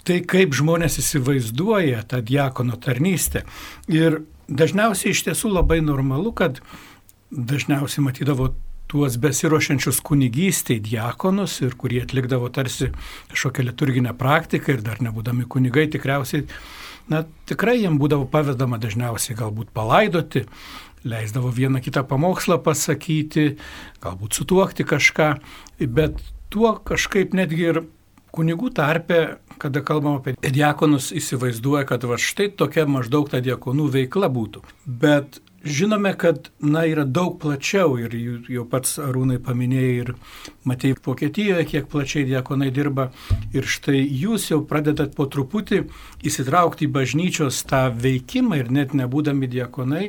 tai, 0.05 0.19
kaip 0.21 0.53
žmonės 0.57 0.99
įsivaizduoja 1.01 2.03
tą 2.09 2.21
diakono 2.25 2.77
tarnystę. 2.81 3.45
Ir 3.89 4.23
dažniausiai 4.49 5.15
iš 5.15 5.25
tiesų 5.29 5.55
labai 5.55 5.79
normalu, 5.85 6.35
kad 6.37 6.61
dažniausiai 7.29 8.05
matydavo 8.05 8.53
tuos 8.89 9.19
besirošiančius 9.21 10.01
kunigystėj 10.05 10.79
diakonus 10.87 11.59
ir 11.61 11.75
kurie 11.77 12.01
atlikdavo 12.03 12.49
tarsi 12.53 12.89
kažkokią 13.29 13.67
liturginę 13.67 14.15
praktiką 14.17 14.75
ir 14.75 14.85
dar 14.85 15.01
nebūdami 15.05 15.45
kunigai 15.45 15.85
tikriausiai, 15.93 16.47
na 17.09 17.23
tikrai 17.49 17.77
jiem 17.83 17.99
būdavo 18.01 18.25
pavedama 18.33 18.79
dažniausiai 18.81 19.37
galbūt 19.37 19.69
palaidoti, 19.77 20.45
leisdavo 21.05 21.51
vieną 21.53 21.83
kitą 21.85 22.03
pamokslą 22.09 22.57
pasakyti, 22.65 23.53
galbūt 24.03 24.41
sutuokti 24.41 24.85
kažką, 24.89 25.29
bet 25.85 26.17
tuo 26.49 26.73
kažkaip 26.85 27.37
netgi 27.37 27.69
ir 27.69 27.83
kunigų 28.33 28.71
tarpe, 28.77 29.37
kada 29.61 29.83
kalbam 29.85 30.19
apie 30.19 30.33
diakonus, 30.53 31.11
įsivaizduoja, 31.15 31.85
kad 31.89 32.05
va 32.09 32.17
štai 32.21 32.49
tokia 32.57 32.85
maždaug 32.89 33.29
ta 33.31 33.41
diakonų 33.43 33.87
veikla 33.95 34.29
būtų. 34.33 34.63
Bet 34.85 35.41
Žinome, 35.63 36.13
kad 36.17 36.49
na, 36.59 36.85
yra 36.87 37.03
daug 37.03 37.33
plačiau 37.41 37.97
ir 37.99 38.13
jau 38.47 38.63
pats 38.69 38.95
Arūnai 39.03 39.41
paminėjai 39.43 39.95
ir 40.03 40.11
matėjai 40.69 40.99
Vokietijoje, 41.03 41.65
kiek 41.73 41.89
plačiai 41.91 42.23
diekonai 42.29 42.69
dirba. 42.71 43.09
Ir 43.51 43.67
štai 43.67 43.99
jūs 43.99 44.49
jau 44.53 44.61
pradedat 44.67 45.17
po 45.17 45.27
truputį 45.27 45.81
įsitraukti 46.23 46.87
į 46.87 46.93
bažnyčios 46.95 47.59
tą 47.67 47.89
veikimą 47.91 48.61
ir 48.61 48.71
net 48.71 48.95
nebūdami 48.95 49.51
diekonai, 49.51 50.05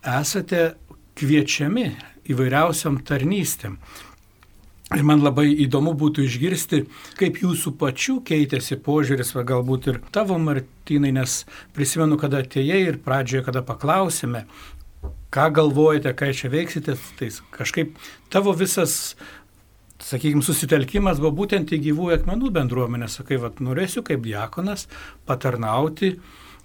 esate 0.00 0.70
kviečiami 1.20 1.90
įvairiausiam 2.32 3.02
tarnystėm. 3.04 3.76
Ir 4.90 5.04
man 5.06 5.20
labai 5.22 5.52
įdomu 5.62 5.92
būtų 5.94 6.24
išgirsti, 6.26 6.80
kaip 7.18 7.36
jūsų 7.44 7.76
pačių 7.78 8.16
keitėsi 8.26 8.74
požiūris, 8.82 9.28
va 9.36 9.44
galbūt 9.46 9.86
ir 9.92 10.00
tavo 10.10 10.34
Martinai, 10.42 11.12
nes 11.14 11.44
prisimenu, 11.76 12.18
kada 12.18 12.40
atėjai 12.42 12.80
ir 12.88 12.98
pradžioje, 13.04 13.44
kada 13.46 13.62
paklausėme, 13.66 14.48
ką 15.30 15.46
galvojate, 15.54 16.10
ką 16.18 16.32
čia 16.34 16.50
veiksite, 16.50 16.96
tai 17.20 17.30
kažkaip 17.54 17.94
tavo 18.34 18.56
visas, 18.58 19.14
sakykime, 20.02 20.42
susitelkimas 20.42 21.22
buvo 21.22 21.36
būtent 21.44 21.70
į 21.70 21.78
gyvųjų 21.86 22.18
akmenų 22.18 22.50
bendruomenę. 22.58 23.06
Sakai, 23.14 23.38
va, 23.38 23.54
norėsiu 23.62 24.02
kaip 24.02 24.26
diakonas 24.26 24.88
patarnauti 25.30 26.16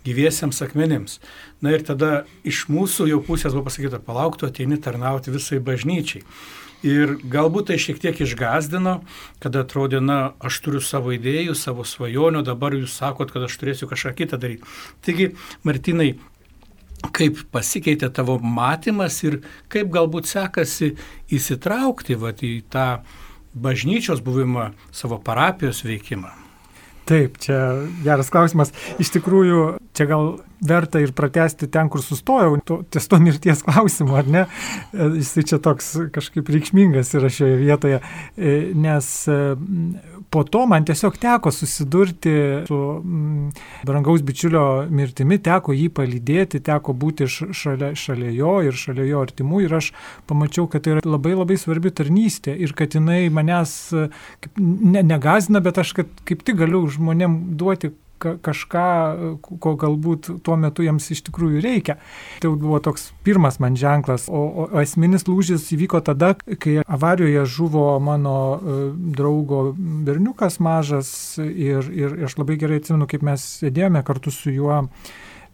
gyviesiems 0.05 0.65
akmenims. 0.65 1.19
Na 1.61 1.77
ir 1.77 1.85
tada 1.85 2.25
iš 2.41 2.65
mūsų 2.73 3.11
jau 3.13 3.21
pusės 3.25 3.53
buvo 3.53 3.69
pasakyta, 3.69 4.01
palauktų 4.01 4.49
ateini 4.49 4.81
tarnauti 4.81 5.33
visai 5.33 5.61
bažnyčiai. 5.61 6.25
Ir 6.85 7.15
galbūt 7.33 7.71
tai 7.71 7.79
šiek 7.81 7.97
tiek 8.03 8.19
išgazdino, 8.21 8.99
kad 9.41 9.57
atrodė, 9.57 10.03
na, 10.05 10.35
aš 10.37 10.59
turiu 10.61 10.83
savo 10.85 11.15
idėjų, 11.15 11.55
savo 11.57 11.85
svajonių, 11.87 12.43
dabar 12.45 12.77
jūs 12.77 12.99
sakot, 12.99 13.33
kad 13.33 13.47
aš 13.47 13.57
turėsiu 13.57 13.89
kažką 13.89 14.13
kitą 14.19 14.37
daryti. 14.41 14.69
Taigi, 15.05 15.31
Martinai, 15.65 16.11
kaip 17.15 17.41
pasikeitė 17.53 18.11
tavo 18.13 18.37
matymas 18.39 19.17
ir 19.25 19.41
kaip 19.73 19.89
galbūt 19.93 20.29
sekasi 20.29 20.93
įsitraukti 21.33 22.17
vat, 22.21 22.45
į 22.45 22.61
tą 22.69 22.87
bažnyčios 23.55 24.21
buvimą, 24.21 24.73
savo 24.93 25.17
parapijos 25.17 25.81
veikimą. 25.87 26.44
Taip, 27.05 27.37
čia 27.37 27.59
geras 28.01 28.31
klausimas. 28.33 28.71
Iš 29.01 29.11
tikrųjų, 29.13 29.65
čia 29.93 30.07
gal 30.09 30.31
verta 30.65 31.01
ir 31.03 31.11
pratesti 31.13 31.67
ten, 31.69 31.89
kur 31.93 32.01
sustojau, 32.01 32.55
to, 32.65 32.79
ties 32.89 33.05
to 33.11 33.19
mirties 33.21 33.61
klausimu, 33.65 34.15
ar 34.17 34.31
ne? 34.31 34.45
Jisai 34.93 35.45
čia 35.45 35.59
toks 35.61 35.91
kažkaip 36.15 36.49
reikšmingas 36.49 37.13
yra 37.19 37.29
šioje 37.29 37.59
vietoje, 37.61 37.99
e, 38.37 38.55
nes 38.73 39.11
e, 39.29 39.37
po 40.29 40.43
to 40.43 40.65
man 40.69 40.85
tiesiog 40.85 41.17
teko 41.21 41.51
susidurti 41.51 42.33
su 42.67 42.77
mm, 43.03 43.49
brangaus 43.87 44.23
bičiulio 44.25 44.85
mirtimi, 44.89 45.39
teko 45.43 45.75
jį 45.75 45.89
palydėti, 45.95 46.61
teko 46.65 46.95
būti 46.97 47.27
šalia, 47.29 47.93
šalia 47.95 48.31
jo 48.35 48.55
ir 48.67 48.77
šalia 48.79 49.07
jo 49.09 49.25
artimų 49.25 49.65
ir 49.65 49.75
aš 49.79 49.91
pamačiau, 50.29 50.69
kad 50.71 50.85
tai 50.85 50.95
yra 50.95 51.05
labai 51.05 51.35
labai 51.35 51.59
svarbi 51.61 51.93
tarnystė 51.95 52.55
ir 52.55 52.75
kad 52.77 52.97
jinai 52.97 53.25
manęs 53.33 53.75
ne, 53.95 55.03
negazina, 55.03 55.61
bet 55.63 55.81
aš 55.81 55.95
kaip 55.99 56.41
tik 56.45 56.59
galiu 56.61 56.85
žmonėm 56.91 57.39
duoti 57.59 57.93
kažką, 58.19 58.85
ko 59.41 59.75
galbūt 59.79 60.29
tuo 60.45 60.57
metu 60.59 60.85
jiems 60.85 61.09
iš 61.13 61.23
tikrųjų 61.27 61.61
reikia. 61.63 61.97
Tai 62.43 62.53
buvo 62.55 62.79
toks 62.83 63.09
pirmas 63.25 63.59
man 63.63 63.77
ženklas, 63.79 64.29
o, 64.29 64.41
o 64.65 64.81
esminis 64.81 65.27
lūžis 65.29 65.67
įvyko 65.75 66.01
tada, 66.05 66.33
kai 66.35 66.79
avarijoje 66.85 67.45
žuvo 67.57 67.85
mano 68.03 68.37
e, 68.55 68.79
draugo 69.17 69.67
berniukas 69.77 70.59
mažas 70.63 71.09
ir, 71.41 71.87
ir 71.91 72.17
aš 72.29 72.39
labai 72.41 72.59
gerai 72.61 72.81
atsimenu, 72.81 73.07
kaip 73.09 73.25
mes 73.25 73.45
sėdėjome 73.61 74.03
kartu 74.07 74.33
su 74.33 74.53
juo 74.53 74.83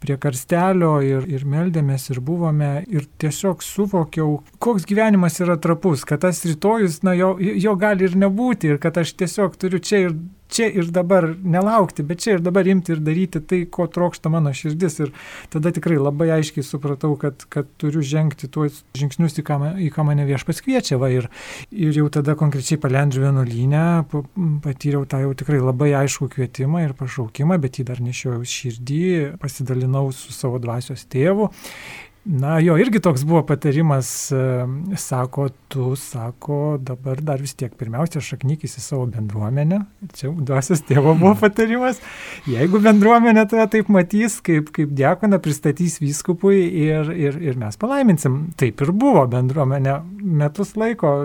prie 0.01 0.17
karstelio 0.17 0.95
ir, 1.05 1.27
ir 1.29 1.45
meldėmės 1.45 2.09
ir 2.09 2.19
buvome 2.25 2.71
ir 2.89 3.05
tiesiog 3.21 3.61
suvokiau, 3.61 4.39
koks 4.61 4.87
gyvenimas 4.89 5.37
yra 5.43 5.59
trapus, 5.61 6.05
kad 6.09 6.23
tas 6.25 6.41
rytojus, 6.47 7.01
na, 7.05 7.13
jo, 7.17 7.35
jo 7.37 7.75
gali 7.79 8.07
ir 8.09 8.17
nebūti 8.17 8.73
ir 8.73 8.81
kad 8.81 8.97
aš 8.97 9.13
tiesiog 9.21 9.59
turiu 9.61 9.81
čia 9.83 10.07
ir 10.07 10.15
čia 10.51 10.67
ir 10.70 10.91
dabar 10.93 11.29
nelaukti, 11.31 12.03
bet 12.08 12.22
čia 12.24 12.36
ir 12.36 12.43
dabar 12.43 12.67
imti 12.67 12.96
ir 12.96 13.01
daryti 13.03 13.41
tai, 13.43 13.62
ko 13.72 13.88
trokšta 13.91 14.31
mano 14.34 14.53
širdis. 14.55 15.00
Ir 15.05 15.13
tada 15.53 15.72
tikrai 15.74 15.98
labai 16.01 16.29
aiškiai 16.38 16.65
supratau, 16.65 17.15
kad, 17.20 17.46
kad 17.51 17.70
turiu 17.81 18.03
žengti 18.05 18.50
tuos 18.51 18.84
žingsnius, 18.98 19.39
į 19.39 19.46
ką, 19.48 19.60
į 19.88 19.89
ką 19.96 20.05
mane 20.08 20.27
viešpas 20.29 20.62
kviečia. 20.65 21.00
Va, 21.01 21.12
ir, 21.13 21.29
ir 21.72 21.96
jau 21.98 22.08
tada 22.13 22.36
konkrečiai 22.39 22.81
palendžiu 22.81 23.25
vienuolynę, 23.25 23.86
patyriau 24.65 25.08
tą 25.10 25.24
jau 25.25 25.34
tikrai 25.38 25.62
labai 25.63 25.93
aišku 26.03 26.29
kvietimą 26.36 26.86
ir 26.86 26.96
pašaukimą, 27.00 27.60
bet 27.62 27.79
jį 27.79 27.88
dar 27.91 28.03
nešiojau 28.03 28.46
širdį, 28.55 29.03
pasidalinau 29.41 30.10
su 30.15 30.36
savo 30.36 30.62
dvasios 30.62 31.08
tėvu. 31.12 31.51
Na, 32.25 32.59
jo 32.59 32.75
irgi 32.77 32.99
toks 33.01 33.23
buvo 33.25 33.41
patarimas, 33.49 34.31
e, 34.31 34.35
sako, 34.97 35.47
tu, 35.67 35.95
sako, 35.95 36.77
dabar 36.77 37.17
dar 37.21 37.41
vis 37.41 37.55
tiek 37.57 37.73
pirmiausia 37.79 38.21
šaknykis 38.21 38.77
į 38.77 38.83
savo 38.83 39.07
bendruomenę. 39.09 39.79
Čia 40.13 40.29
duosios 40.37 40.83
tėvo 40.85 41.15
buvo 41.17 41.33
patarimas. 41.39 41.97
Jeigu 42.45 42.77
bendruomenė 42.83 43.47
tave 43.49 43.65
taip 43.73 43.89
matys, 43.89 44.35
kaip, 44.45 44.69
kaip 44.75 44.93
diakona 44.93 45.39
pristatys 45.41 45.97
vyskupui 46.03 46.59
ir, 46.83 47.09
ir, 47.09 47.39
ir 47.41 47.57
mes 47.57 47.79
palaiminsim. 47.81 48.37
Taip 48.59 48.85
ir 48.85 48.93
buvo 48.93 49.25
bendruomenė 49.31 49.97
metus 50.21 50.75
laiko. 50.77 51.15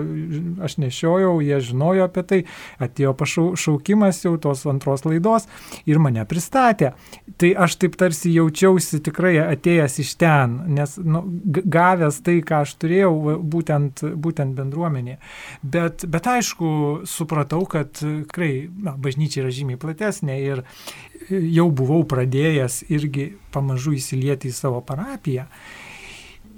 Aš 0.65 0.79
nešiojau, 0.81 1.35
jie 1.45 1.61
žinojo 1.69 2.07
apie 2.09 2.25
tai, 2.25 2.41
atėjo 2.81 3.13
pašaukimas 3.21 4.23
jau 4.25 4.33
tos 4.41 4.65
antros 4.65 5.05
laidos 5.05 5.45
ir 5.85 6.01
mane 6.01 6.25
pristatė. 6.25 6.95
Tai 7.37 7.53
aš 7.67 7.77
taip 7.83 8.01
tarsi 8.01 8.33
jaučiausi 8.33 9.03
tikrai 9.05 9.35
atėjęs 9.45 10.01
iš 10.01 10.17
ten, 10.17 10.57
nes 10.73 10.86
nes 10.87 11.05
nu, 11.05 11.23
gavęs 11.45 12.21
tai, 12.23 12.39
ką 12.45 12.61
aš 12.65 12.75
turėjau, 12.81 13.39
būtent, 13.43 14.03
būtent 14.15 14.55
bendruomenė. 14.57 15.17
Bet, 15.61 16.05
bet 16.07 16.27
aišku, 16.27 17.03
supratau, 17.05 17.65
kad 17.69 17.91
tikrai 17.97 18.69
na, 18.83 18.95
bažnyčia 18.97 19.43
yra 19.43 19.51
žymiai 19.53 19.79
platesnė 19.81 20.37
ir 20.43 20.63
jau 21.29 21.67
buvau 21.71 22.03
pradėjęs 22.07 22.85
irgi 22.89 23.33
pamažu 23.51 23.97
įsilieti 23.97 24.51
į 24.51 24.55
savo 24.55 24.81
parapiją. 24.85 25.47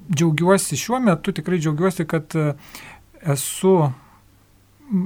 Džiaugiuosi 0.09 0.77
šiuo 0.77 0.99
metu, 1.05 1.33
tikrai 1.35 1.59
džiaugiuosi, 1.61 2.05
kad 2.09 2.33
esu 3.19 3.75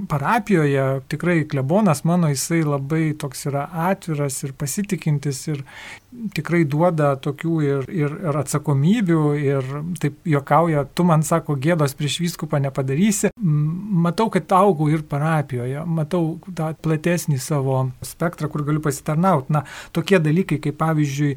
parapijoje 0.09 1.01
tikrai 1.07 1.43
klebonas 1.47 2.03
mano, 2.03 2.29
jisai 2.31 2.61
labai 2.63 3.13
toks 3.19 3.45
yra 3.49 3.65
atviras 3.89 4.39
ir 4.43 4.53
pasitikintis 4.57 5.41
ir 5.51 5.63
tikrai 6.35 6.63
duoda 6.69 7.13
tokių 7.19 7.55
ir, 7.65 7.87
ir, 7.91 8.13
ir 8.23 8.37
atsakomybių 8.43 9.21
ir 9.39 9.71
taip 10.01 10.29
juokauja, 10.29 10.85
tu 10.95 11.05
man 11.07 11.25
sako, 11.25 11.57
gėdos 11.59 11.95
prieš 11.97 12.19
vyskupą 12.23 12.61
nepadarysi. 12.63 13.33
Matau, 13.43 14.29
kad 14.33 14.51
augau 14.55 14.89
ir 14.91 15.03
parapijoje, 15.09 15.83
matau 15.85 16.37
tą 16.55 16.71
platesnį 16.85 17.39
savo 17.41 17.79
spektrą, 18.05 18.49
kur 18.53 18.65
galiu 18.67 18.83
pasitarnauti. 18.83 19.53
Na, 19.57 19.65
tokie 19.95 20.21
dalykai, 20.23 20.61
kaip 20.63 20.77
pavyzdžiui, 20.79 21.33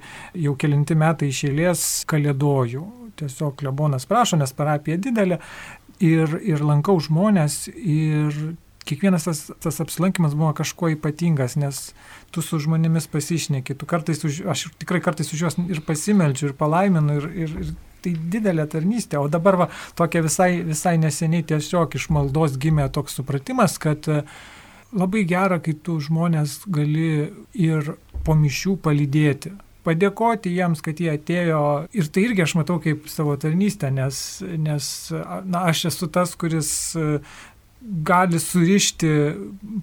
jau 0.46 0.54
kelinti 0.60 0.98
metai 0.98 1.32
išėlės 1.32 2.06
kalėdojų. 2.10 2.84
Tiesiog 3.16 3.54
klebonas 3.56 4.04
prašo, 4.04 4.36
nes 4.36 4.50
parapija 4.52 4.98
didelė, 5.00 5.38
ir, 6.02 6.38
ir 6.42 6.62
lankau 6.64 6.98
žmonės 7.02 7.66
ir 7.74 8.56
kiekvienas 8.86 9.26
tas, 9.26 9.40
tas 9.62 9.80
apsilankimas 9.82 10.36
buvo 10.38 10.52
kažkuo 10.56 10.92
ypatingas, 10.94 11.56
nes 11.58 11.90
tu 12.34 12.42
su 12.44 12.60
žmonėmis 12.62 13.08
pasišneki, 13.10 13.74
tu 13.78 13.88
kartais, 13.88 14.22
už, 14.26 14.44
aš 14.52 14.68
tikrai 14.78 15.00
kartais 15.02 15.32
už 15.34 15.42
juos 15.42 15.58
ir 15.66 15.82
pasimeldžiu, 15.86 16.52
ir 16.52 16.56
palaiminu, 16.58 17.18
ir, 17.18 17.28
ir, 17.46 17.56
ir 17.64 17.72
tai 18.04 18.14
didelė 18.34 18.68
tarnystė. 18.70 19.18
O 19.18 19.26
dabar 19.32 19.58
va, 19.64 19.68
tokia 19.98 20.22
visai, 20.26 20.50
visai 20.66 20.94
neseniai 21.02 21.46
tiesiog 21.50 21.98
iš 21.98 22.08
maldos 22.14 22.58
gimė 22.62 22.86
toks 22.94 23.18
supratimas, 23.18 23.78
kad 23.82 24.06
e, 24.12 24.22
labai 24.94 25.24
gera, 25.26 25.58
kai 25.62 25.74
tu 25.74 25.98
žmonės 26.02 26.60
gali 26.70 27.32
ir 27.58 27.96
po 28.26 28.38
mišių 28.38 28.78
palydėti 28.84 29.56
padėkoti 29.86 30.52
jiems, 30.52 30.82
kad 30.84 31.00
jie 31.00 31.12
atėjo. 31.14 31.64
Ir 31.96 32.08
tai 32.12 32.28
irgi 32.28 32.44
aš 32.46 32.56
matau 32.58 32.80
kaip 32.82 33.06
savo 33.10 33.36
tarnystę, 33.40 33.92
nes, 33.94 34.22
nes 34.42 34.88
na, 35.46 35.66
aš 35.70 35.86
esu 35.92 36.10
tas, 36.12 36.34
kuris 36.38 36.72
gali 37.80 38.38
surišti 38.40 39.08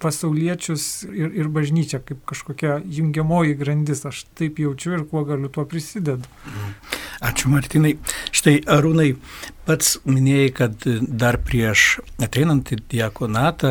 pasauliečius 0.02 1.04
ir, 1.08 1.30
ir 1.40 1.48
bažnyčią 1.52 2.02
kaip 2.04 2.24
kažkokia 2.28 2.78
jungiamoji 2.84 3.56
grandis. 3.60 4.04
Aš 4.08 4.24
taip 4.36 4.58
jaučiu 4.60 4.98
ir 4.98 5.06
kuo 5.08 5.24
galiu 5.24 5.48
tuo 5.48 5.64
prisidedu. 5.68 6.28
Ačiū 7.24 7.52
Martinai. 7.52 7.94
Štai 8.44 8.58
Arūnai, 8.68 9.14
pats 9.64 9.94
minėjai, 10.04 10.48
kad 10.52 10.82
dar 11.08 11.38
prieš 11.40 12.02
ateinant 12.20 12.68
į 12.74 12.76
diakonatą 12.92 13.70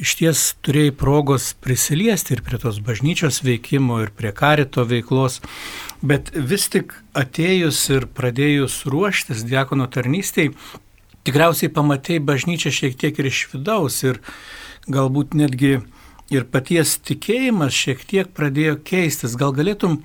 iš 0.00 0.14
ties 0.16 0.44
turėjai 0.64 0.94
progos 0.96 1.50
prisiliesti 1.60 2.32
ir 2.32 2.40
prie 2.46 2.56
tos 2.62 2.78
bažnyčios 2.80 3.42
veikimo, 3.44 3.98
ir 4.06 4.14
prie 4.16 4.30
karito 4.32 4.86
veiklos, 4.88 5.42
bet 6.00 6.32
vis 6.32 6.64
tik 6.72 6.94
atėjus 7.12 7.82
ir 7.92 8.06
pradėjus 8.16 8.78
ruoštis 8.88 9.44
diakono 9.50 9.84
tarnystėj, 9.84 10.54
tikriausiai 11.28 11.68
pamatėjai 11.76 12.24
bažnyčią 12.32 12.72
šiek 12.72 12.96
tiek 12.96 13.20
ir 13.20 13.28
iš 13.28 13.42
vidaus 13.52 14.00
ir 14.08 14.22
galbūt 14.88 15.36
netgi 15.36 15.74
ir 16.32 16.48
paties 16.48 16.96
tikėjimas 17.04 17.76
šiek 17.84 18.08
tiek 18.08 18.32
pradėjo 18.32 18.78
keistis. 18.80 19.36
Gal 19.36 19.52
galėtum 19.52 20.00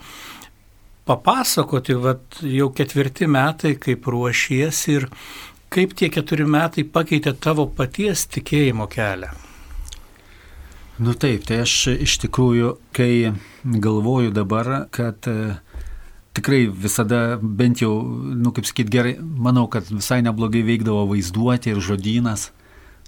papasakoti, 1.07 1.95
vat, 1.97 2.41
jau 2.45 2.69
ketvirti 2.75 3.29
metai, 3.31 3.75
kaip 3.81 4.07
ruošies 4.07 4.81
ir 4.93 5.07
kaip 5.71 5.95
tie 5.97 6.11
keturi 6.13 6.45
metai 6.45 6.83
pakeitė 6.83 7.33
tavo 7.39 7.67
paties 7.77 8.27
tikėjimo 8.33 8.89
kelią? 8.91 9.31
Nu 11.01 11.15
taip, 11.17 11.47
tai 11.49 11.63
aš 11.63 11.95
iš 11.95 12.19
tikrųjų, 12.27 12.75
kai 12.93 13.33
galvoju 13.63 14.33
dabar, 14.35 14.69
kad 14.93 15.25
uh, 15.31 15.55
tikrai 16.37 16.65
visada 16.67 17.39
bent 17.41 17.81
jau, 17.81 17.93
nu 18.37 18.51
kaip 18.55 18.67
sakyt, 18.69 18.91
gerai, 18.91 19.15
manau, 19.19 19.67
kad 19.71 19.87
visai 19.91 20.21
neblogai 20.25 20.63
veikdavo 20.67 21.07
vaizduoti 21.11 21.73
ir 21.73 21.81
žodynas, 21.83 22.49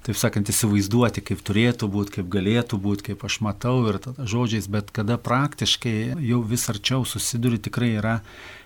taip 0.03 0.17
sakant, 0.19 0.49
įsivaizduoti, 0.51 1.23
kaip 1.23 1.43
turėtų 1.47 1.87
būti, 1.91 2.17
kaip 2.17 2.27
galėtų 2.31 2.79
būti, 2.83 3.07
kaip 3.11 3.23
aš 3.27 3.39
matau 3.45 3.77
ir 3.91 3.99
žodžiais, 4.17 4.67
bet 4.71 4.91
kada 4.95 5.17
praktiškai 5.21 5.95
jau 6.19 6.41
vis 6.43 6.67
arčiau 6.71 7.07
susiduri, 7.07 7.61
tikrai 7.63 7.93
yra, 8.01 8.17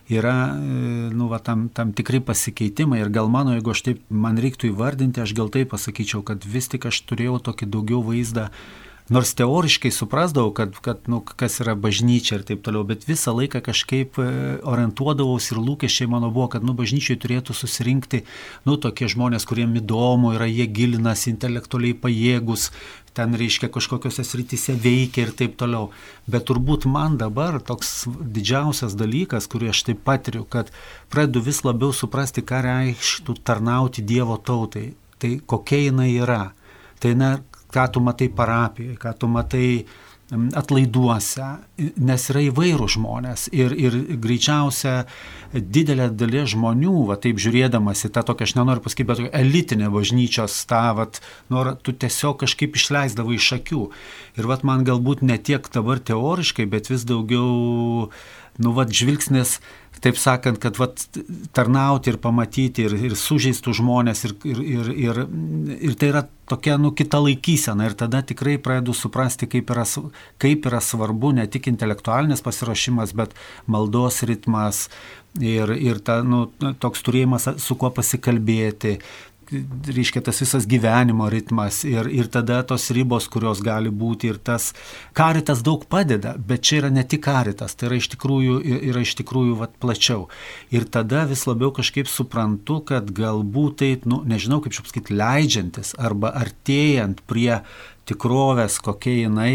yra 0.09 0.37
nu, 0.57 1.29
va, 1.29 1.39
tam, 1.43 1.67
tam 1.69 1.93
tikri 1.97 2.23
pasikeitimai. 2.25 3.03
Ir 3.03 3.13
gal 3.13 3.29
mano, 3.29 3.53
jeigu 3.57 3.75
aš 3.75 3.85
taip 3.89 4.01
man 4.09 4.41
reiktų 4.41 4.71
įvardinti, 4.71 5.21
aš 5.21 5.35
gal 5.37 5.53
taip 5.53 5.71
pasakyčiau, 5.75 6.23
kad 6.25 6.45
vis 6.47 6.71
tik 6.73 6.89
aš 6.89 7.03
turėjau 7.09 7.37
tokį 7.51 7.69
daugiau 7.77 8.01
vaizdą 8.05 8.49
nors 9.09 9.33
teoriškai 9.37 9.91
suprasdavau, 9.91 10.51
kad, 10.51 10.75
kad 10.83 11.07
nu, 11.07 11.21
kas 11.21 11.61
yra 11.63 11.77
bažnyčia 11.79 12.39
ir 12.39 12.43
taip 12.47 12.63
toliau, 12.65 12.83
bet 12.87 13.07
visą 13.07 13.33
laiką 13.37 13.61
kažkaip 13.63 14.19
e, 14.19 14.27
orientuodavausi 14.67 15.53
ir 15.55 15.61
lūkesčiai 15.63 16.09
mano 16.11 16.31
buvo, 16.33 16.49
kad 16.51 16.65
nu, 16.67 16.75
bažnyčiai 16.77 17.19
turėtų 17.21 17.55
susirinkti 17.55 18.23
nu, 18.67 18.75
tokie 18.75 19.07
žmonės, 19.11 19.47
kuriems 19.47 19.79
įdomu 19.81 20.33
yra, 20.35 20.49
jie 20.51 20.67
gilinasi, 20.67 21.31
intelektualiai 21.33 21.95
pajėgus, 22.01 22.71
ten 23.17 23.33
reiškia 23.33 23.71
kažkokiose 23.73 24.25
srityse 24.27 24.75
veikia 24.77 25.25
ir 25.25 25.33
taip 25.39 25.55
toliau. 25.57 25.89
Bet 26.29 26.45
turbūt 26.49 26.85
man 26.91 27.17
dabar 27.17 27.57
toks 27.65 28.05
didžiausias 28.07 28.93
dalykas, 28.99 29.49
kurį 29.49 29.71
aš 29.71 29.87
taip 29.89 30.03
patiriu, 30.05 30.43
kad 30.45 30.69
pradedu 31.09 31.41
vis 31.47 31.63
labiau 31.65 31.95
suprasti, 31.95 32.45
ką 32.45 32.61
reikštų 32.67 33.39
tarnauti 33.47 34.05
Dievo 34.05 34.37
tautai. 34.37 34.91
Tai 35.17 35.31
kokia 35.49 35.87
jinai 35.87 36.11
yra. 36.19 36.51
Tai 37.01 37.13
na, 37.17 37.29
ką 37.73 37.87
tu 37.93 38.03
matai 38.03 38.29
parapijoje, 38.33 38.99
ką 39.01 39.15
tu 39.19 39.31
matai 39.31 39.69
atlaiduose, 40.27 41.45
nes 41.79 42.25
yra 42.33 42.41
įvairių 42.49 42.87
žmonės 42.97 43.45
ir, 43.55 43.71
ir 43.71 43.95
greičiausia 44.19 45.05
didelė 45.55 46.09
dalis 46.11 46.51
žmonių, 46.51 47.05
va 47.07 47.15
taip 47.23 47.39
žiūrėdamas 47.39 48.03
į 48.03 48.11
tą 48.17 48.25
tokią, 48.27 48.49
aš 48.49 48.55
nenoriu 48.57 48.83
pasakyti, 48.83 49.07
bet 49.07 49.37
elitinę 49.39 49.87
bažnyčios 49.93 50.57
tą, 50.67 50.81
va, 50.99 51.07
nor, 51.53 51.71
tu 51.79 51.95
tiesiog 51.95 52.41
kažkaip 52.43 52.75
išleisdavai 52.75 53.39
iš 53.39 53.53
akių. 53.61 53.85
Ir 54.35 54.51
va 54.51 54.59
man 54.67 54.83
galbūt 54.87 55.23
ne 55.23 55.39
tiek 55.39 55.63
dabar 55.71 56.03
teoriškai, 56.03 56.67
bet 56.75 56.91
vis 56.91 57.07
daugiau, 57.07 58.11
nu 58.59 58.75
va, 58.75 58.83
žvilgsnis 58.83 59.61
taip 60.03 60.17
sakant, 60.19 60.59
kad 60.61 60.77
vat, 60.79 61.03
tarnauti 61.55 62.13
ir 62.13 62.19
pamatyti 62.21 62.87
ir, 62.87 62.95
ir 63.09 63.15
sužeistų 63.17 63.75
žmonės 63.79 64.25
ir, 64.27 64.35
ir, 64.47 64.63
ir, 64.63 64.89
ir, 65.07 65.21
ir 65.89 65.97
tai 65.99 66.11
yra 66.13 66.23
tokia 66.49 66.77
nu, 66.81 66.93
kita 66.95 67.19
laikysena. 67.23 67.89
Ir 67.89 67.97
tada 67.99 68.23
tikrai 68.25 68.57
pradedu 68.63 68.95
suprasti, 68.97 69.49
kaip 69.51 69.71
yra, 69.73 69.85
kaip 70.41 70.67
yra 70.69 70.81
svarbu 70.83 71.33
ne 71.37 71.47
tik 71.51 71.69
intelektualinis 71.71 72.43
pasiruošimas, 72.45 73.15
bet 73.17 73.35
maldos 73.67 74.23
ritmas 74.27 74.87
ir, 75.41 75.73
ir 75.75 76.01
ta, 76.01 76.21
nu, 76.25 76.47
toks 76.81 77.03
turėjimas 77.05 77.49
su 77.61 77.77
kuo 77.79 77.91
pasikalbėti, 77.93 78.97
reiškia 79.51 80.21
tas 80.25 80.41
visas 80.41 80.67
gyvenimo 80.69 81.29
ritmas 81.31 81.83
ir, 81.87 82.09
ir 82.11 82.29
tada 82.31 82.59
tos 82.67 82.89
ribos, 82.95 83.27
kurios 83.31 83.61
gali 83.63 83.91
būti 83.91 84.31
ir 84.31 84.37
tas 84.37 84.73
karitas 85.17 85.63
daug 85.65 85.85
padeda, 85.89 86.35
bet 86.37 86.65
čia 86.67 86.81
yra 86.81 86.91
ne 86.93 87.03
tik 87.07 87.23
karitas, 87.27 87.75
tai 87.75 87.89
yra 87.89 87.99
iš 88.01 88.09
tikrųjų, 88.15 88.59
yra 88.91 89.03
iš 89.05 89.15
tikrųjų 89.21 89.57
vat, 89.61 89.75
plačiau. 89.81 90.27
Ir 90.73 90.87
tada 90.91 91.25
vis 91.29 91.45
labiau 91.49 91.71
kažkaip 91.75 92.09
suprantu, 92.11 92.81
kad 92.91 93.11
galbūt 93.15 93.79
tai, 93.81 93.91
nu, 94.09 94.21
nežinau 94.27 94.61
kaip 94.63 94.75
čia 94.75 94.85
pasakyti, 94.85 95.17
leidžiantis 95.17 95.93
arba 95.97 96.33
artėjant 96.37 97.23
prie 97.29 97.61
tikrovės, 98.07 98.79
kokia 98.83 99.23
jinai, 99.25 99.53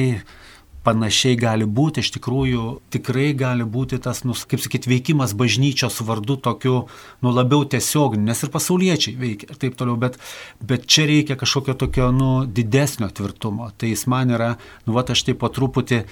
panašiai 0.87 1.37
gali 1.39 1.67
būti, 1.67 2.03
iš 2.03 2.13
tikrųjų 2.17 2.67
tikrai 2.95 3.31
gali 3.39 3.67
būti 3.69 4.01
tas, 4.03 4.23
nu, 4.27 4.35
kaip 4.35 4.63
sakyti, 4.63 4.91
veikimas 4.91 5.35
bažnyčios 5.39 6.01
vardu 6.07 6.37
tokiu, 6.43 6.75
nu, 7.23 7.33
labiau 7.35 7.65
tiesioginiu, 7.65 8.27
nes 8.29 8.43
ir 8.43 8.53
pasauliečiai 8.55 9.17
veikia 9.19 9.53
ir 9.53 9.61
taip 9.63 9.79
toliau, 9.79 9.97
bet, 10.01 10.19
bet 10.61 10.87
čia 10.91 11.07
reikia 11.11 11.39
kažkokio 11.41 11.77
tokio, 11.85 12.11
nu, 12.15 12.33
didesnio 12.47 13.11
tvirtumo. 13.15 13.71
Tai 13.79 13.93
jis 13.93 14.07
man 14.11 14.35
yra, 14.35 14.55
nu, 14.87 14.97
va, 14.97 15.07
aš 15.15 15.27
taip 15.29 15.43
po 15.43 15.51
truputį 15.53 16.03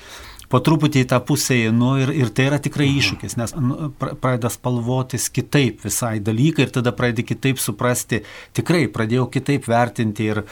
po 0.51 0.61
truputį 0.65 1.05
į 1.05 1.09
tą 1.13 1.21
pusę 1.23 1.57
einu 1.69 1.93
ir, 2.03 2.11
ir 2.15 2.31
tai 2.35 2.49
yra 2.51 2.59
tikrai 2.63 2.89
mhm. 2.89 3.01
iššūkis, 3.01 3.37
nes 3.41 3.55
nu, 3.57 3.91
pradeda 4.01 4.51
spalvotis 4.53 5.29
kitaip 5.33 5.85
visai 5.87 6.19
dalykai 6.25 6.67
ir 6.67 6.75
tada 6.75 6.93
pradedi 6.97 7.25
kitaip 7.31 7.61
suprasti, 7.63 8.23
tikrai 8.57 8.85
pradėjau 8.91 9.29
kitaip 9.33 9.69
vertinti 9.71 10.27
ir, 10.33 10.43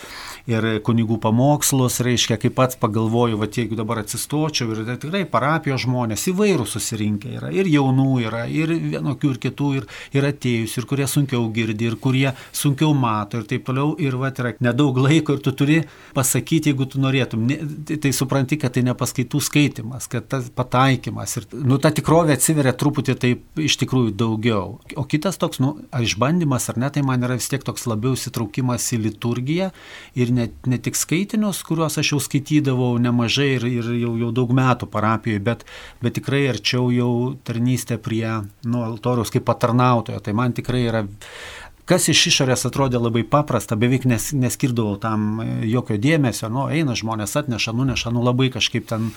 ir 0.51 0.69
kunigų 0.87 1.19
pamokslus, 1.25 1.99
reiškia, 2.07 2.39
kaip 2.41 2.55
pats 2.59 2.79
pagalvoju, 2.81 3.41
va 3.41 3.51
jeigu 3.59 3.79
dabar 3.79 4.03
atsistočiau 4.05 4.71
ir 4.75 4.85
tai 4.87 4.99
tikrai 5.03 5.25
parapijos 5.29 5.83
žmonės 5.87 6.29
įvairių 6.33 6.67
susirinkę 6.69 7.35
yra, 7.41 7.51
ir 7.55 7.71
jaunų 7.71 8.09
yra, 8.29 8.45
ir 8.47 8.71
vienokių, 8.71 9.35
ir 9.35 9.43
kitų, 9.49 9.73
ir, 9.81 9.89
ir 10.15 10.29
atėjusių, 10.31 10.83
ir 10.83 10.89
kurie 10.93 11.09
sunkiau 11.11 11.43
girdi, 11.55 11.91
ir 11.91 11.99
kurie 11.99 12.29
sunkiau 12.55 12.95
mato, 12.95 13.43
ir 13.43 13.49
taip 13.51 13.67
toliau, 13.67 13.97
ir 13.99 14.15
va 14.21 14.31
yra 14.31 14.55
nedaug 14.63 14.99
laiko, 15.03 15.35
ir 15.35 15.43
tu 15.43 15.55
turi 15.59 15.81
pasakyti, 16.15 16.71
jeigu 16.73 16.87
tu 16.93 17.03
norėtum, 17.03 17.47
ne, 17.49 17.59
tai, 17.89 17.99
tai 18.05 18.15
supranti, 18.15 18.61
kad 18.61 18.77
tai 18.77 18.85
ne 18.87 18.95
paskaitų 18.99 19.43
skaitimas, 19.89 20.07
kad 20.09 20.29
tas 20.29 20.51
pataikymas, 20.51 21.37
ir, 21.37 21.47
nu, 21.53 21.79
ta 21.79 21.91
tikrovė 21.91 22.35
atsiveria 22.37 22.73
truputį 22.73 23.15
taip 23.19 23.59
iš 23.59 23.77
tikrųjų 23.81 24.13
daugiau. 24.17 24.79
O 24.97 25.05
kitas 25.05 25.39
toks, 25.39 25.61
nu, 25.61 25.79
išbandymas 25.93 26.69
ar 26.69 26.79
ne, 26.79 26.91
tai 26.91 27.03
man 27.03 27.23
yra 27.23 27.37
vis 27.39 27.49
tiek 27.49 27.65
toks 27.65 27.87
labiau 27.87 28.15
įsitraukimas 28.15 28.87
į 28.93 29.01
liturgiją 29.07 29.71
ir 30.15 30.33
ne, 30.33 30.51
ne 30.67 30.79
tik 30.79 30.97
skaitinius, 30.97 31.63
kuriuos 31.67 31.99
aš 31.99 32.13
jau 32.13 32.21
skaitydavau 32.21 32.99
nemažai 32.99 33.55
ir, 33.57 33.67
ir 33.67 33.93
jau, 33.99 34.17
jau 34.19 34.33
daug 34.33 34.53
metų 34.53 34.89
parapijoje, 34.91 35.41
bet, 35.45 35.65
bet 36.03 36.19
tikrai 36.19 36.49
arčiau 36.53 36.91
jau 36.93 37.35
tarnystė 37.45 37.99
prie 37.99 38.27
nu, 38.65 38.83
altoriaus 38.85 39.33
kaip 39.33 39.47
patarnautojo. 39.49 40.21
Tai 40.21 40.37
man 40.37 40.57
tikrai 40.57 40.85
yra 40.89 41.07
kas 41.89 42.09
iš 42.13 42.27
išorės 42.31 42.67
atrodė 42.69 43.01
labai 43.01 43.25
paprasta, 43.29 43.77
beveik 43.81 44.05
nes, 44.09 44.31
neskirdavau 44.37 44.99
tam 45.01 45.41
jokio 45.67 45.97
dėmesio, 46.01 46.51
nu, 46.53 46.67
eina 46.73 46.97
žmonės 46.99 47.37
atneša, 47.41 47.75
nuneša, 47.77 48.13
nu 48.15 48.25
labai 48.27 48.51
kažkaip 48.55 48.89
ten, 48.91 49.11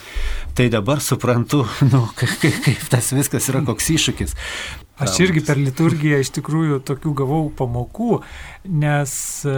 tai 0.58 0.70
dabar 0.74 1.04
suprantu, 1.04 1.66
nu, 1.92 2.06
kaip, 2.18 2.38
kaip 2.66 2.88
tas 2.92 3.12
viskas 3.16 3.52
yra 3.52 3.64
koks 3.68 3.92
iššūkis. 3.98 4.38
Aš 5.02 5.18
irgi 5.24 5.42
per 5.46 5.58
liturgiją 5.58 6.20
iš 6.22 6.30
tikrųjų 6.36 6.82
tokių 6.86 7.16
gavau 7.24 7.46
pamokų, 7.58 8.20
nes 8.70 9.14
e, 9.50 9.56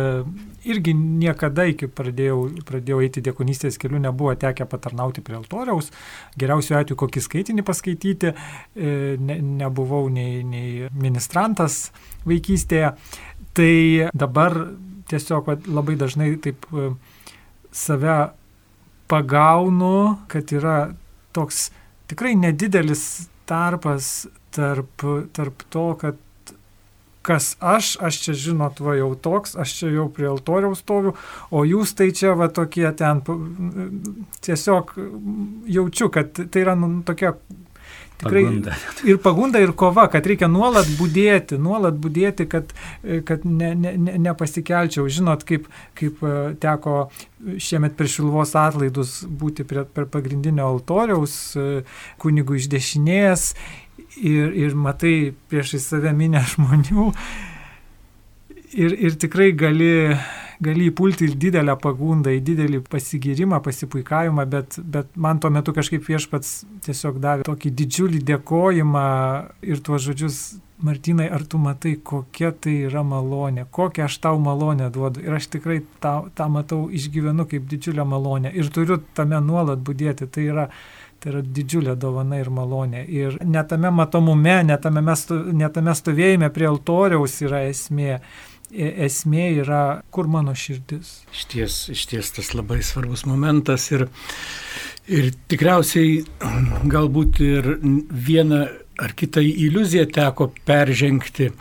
irgi 0.69 0.93
niekada 0.95 1.65
iki 1.69 1.89
pradėjau, 1.91 2.39
pradėjau 2.67 3.01
eiti 3.03 3.23
diekonystės 3.25 3.79
keliu 3.81 3.99
nebuvo 4.01 4.33
tekę 4.39 4.67
patarnauti 4.69 5.23
prie 5.25 5.37
altoriaus. 5.39 5.91
Geriausiu 6.39 6.77
atveju 6.79 6.99
kokį 7.03 7.23
skaitinį 7.25 7.65
paskaityti, 7.67 8.33
e, 8.33 8.95
ne, 9.19 9.39
nebuvau 9.63 10.07
nei, 10.13 10.41
nei 10.47 10.89
ministrantas 10.93 11.91
vaikystėje. 12.29 12.93
Tai 13.53 13.73
dabar 14.17 14.57
tiesiog 15.11 15.51
labai 15.67 15.97
dažnai 15.99 16.31
taip 16.41 16.65
e, 16.71 16.93
save 17.73 18.17
pagaunu, 19.11 20.23
kad 20.31 20.51
yra 20.55 20.77
toks 21.35 21.67
tikrai 22.09 22.33
nedidelis 22.39 23.27
tarpas 23.49 24.27
tarp, 24.53 25.03
tarp 25.33 25.65
to, 25.73 25.87
kad 25.99 26.19
kas 27.23 27.53
aš, 27.63 27.95
aš 28.03 28.19
čia 28.25 28.37
žinot, 28.45 28.81
va 28.83 28.97
jau 28.99 29.13
toks, 29.15 29.55
aš 29.59 29.77
čia 29.79 29.91
jau 29.95 30.09
prie 30.13 30.27
altoriaus 30.27 30.83
stoviu, 30.83 31.15
o 31.51 31.63
jūs 31.67 31.95
tai 31.97 32.11
čia 32.15 32.35
va 32.39 32.49
tokie 32.51 32.89
ten, 32.99 33.23
tiesiog 34.43 34.95
jaučiu, 35.71 36.11
kad 36.13 36.35
tai 36.35 36.65
yra 36.65 36.75
nu, 36.79 36.97
tokia 37.07 37.37
tikrai 38.23 38.43
pagunda. 38.43 38.75
ir 39.03 39.17
pagunda, 39.17 39.61
ir 39.63 39.73
kova, 39.77 40.07
kad 40.11 40.25
reikia 40.27 40.47
nuolat 40.51 40.87
būdėti, 40.97 41.57
nuolat 41.61 41.97
būdėti, 41.99 42.47
kad, 42.51 42.73
kad 43.27 43.45
ne, 43.45 43.73
ne, 43.75 43.93
ne, 43.97 44.17
nepasikelčiau. 44.27 45.07
Žinot, 45.11 45.45
kaip, 45.47 45.67
kaip 45.99 46.23
e, 46.23 46.33
teko 46.61 47.07
šiemet 47.59 47.97
per 47.99 48.09
šilvos 48.11 48.55
atlaidus 48.59 49.21
būti 49.27 49.65
prie, 49.67 49.83
per 49.83 50.07
pagrindinio 50.11 50.67
altoriaus 50.69 51.35
e, 51.59 51.67
kunigų 52.23 52.61
iš 52.61 52.69
dešinės 52.71 53.49
ir, 54.17 54.53
ir 54.65 54.75
matai 54.75 55.33
priešai 55.49 55.81
save 55.81 56.13
minę 56.17 56.43
žmonių 56.53 57.09
ir, 58.73 58.95
ir 58.97 59.17
tikrai 59.19 59.51
gali, 59.57 59.91
gali 60.63 60.89
įpulti 60.89 61.27
į 61.29 61.37
didelę 61.45 61.75
pagundą, 61.81 62.33
į 62.33 62.41
didelį 62.45 62.81
pasigirimą, 62.89 63.61
pasipuikavimą, 63.65 64.45
bet, 64.49 64.77
bet 64.79 65.15
man 65.15 65.41
tuo 65.41 65.51
metu 65.53 65.73
kažkaip 65.75 66.05
viešpats 66.07 66.63
tiesiog 66.85 67.19
davė 67.23 67.47
tokį 67.47 67.73
didžiulį 67.81 68.21
dėkojimą 68.33 69.07
ir 69.69 69.83
tuos 69.85 70.05
žodžius 70.07 70.43
Martinai, 70.83 71.29
ar 71.31 71.45
tu 71.47 71.55
matai, 71.63 71.93
kokia 72.03 72.49
tai 72.51 72.73
yra 72.89 73.05
malonė, 73.07 73.63
kokią 73.71 74.03
aš 74.03 74.17
tau 74.25 74.39
malonę 74.43 74.89
duodu. 74.91 75.21
Ir 75.23 75.37
aš 75.37 75.45
tikrai 75.53 75.77
tą, 76.03 76.25
tą 76.35 76.49
matau, 76.51 76.89
išgyvenu 76.91 77.45
kaip 77.47 77.69
didžiulę 77.71 78.03
malonę. 78.03 78.51
Ir 78.51 78.67
turiu 78.73 78.97
tame 79.15 79.39
nuolat 79.39 79.79
būdėti. 79.79 80.27
Tai 80.27 80.43
yra 80.43 80.65
Tai 81.23 81.31
yra 81.31 81.41
didžiulė 81.55 81.93
dovana 81.95 82.41
ir 82.41 82.49
malonė. 82.51 83.05
Ir 83.07 83.37
netame 83.47 83.93
matomume, 83.95 84.57
netame, 84.67 85.03
netame 85.55 85.93
stovėjime 85.95 86.49
prie 86.51 86.67
altoriaus 86.67 87.37
yra 87.45 87.61
esmė. 87.69 88.17
E, 88.73 88.89
esmė 89.05 89.45
yra, 89.61 89.83
kur 90.11 90.27
mano 90.27 90.55
širdis. 90.57 91.21
Išties, 91.31 91.77
išties 91.93 92.33
tas 92.35 92.51
labai 92.57 92.81
svarbus 92.83 93.23
momentas 93.29 93.85
ir, 93.93 94.07
ir 95.07 95.29
tikriausiai 95.51 96.23
galbūt 96.91 97.43
ir 97.45 97.69
vieną 98.27 98.65
ar 98.99 99.13
kitą 99.17 99.41
iliuziją 99.45 100.07
teko 100.13 100.49
peržengti 100.67 101.51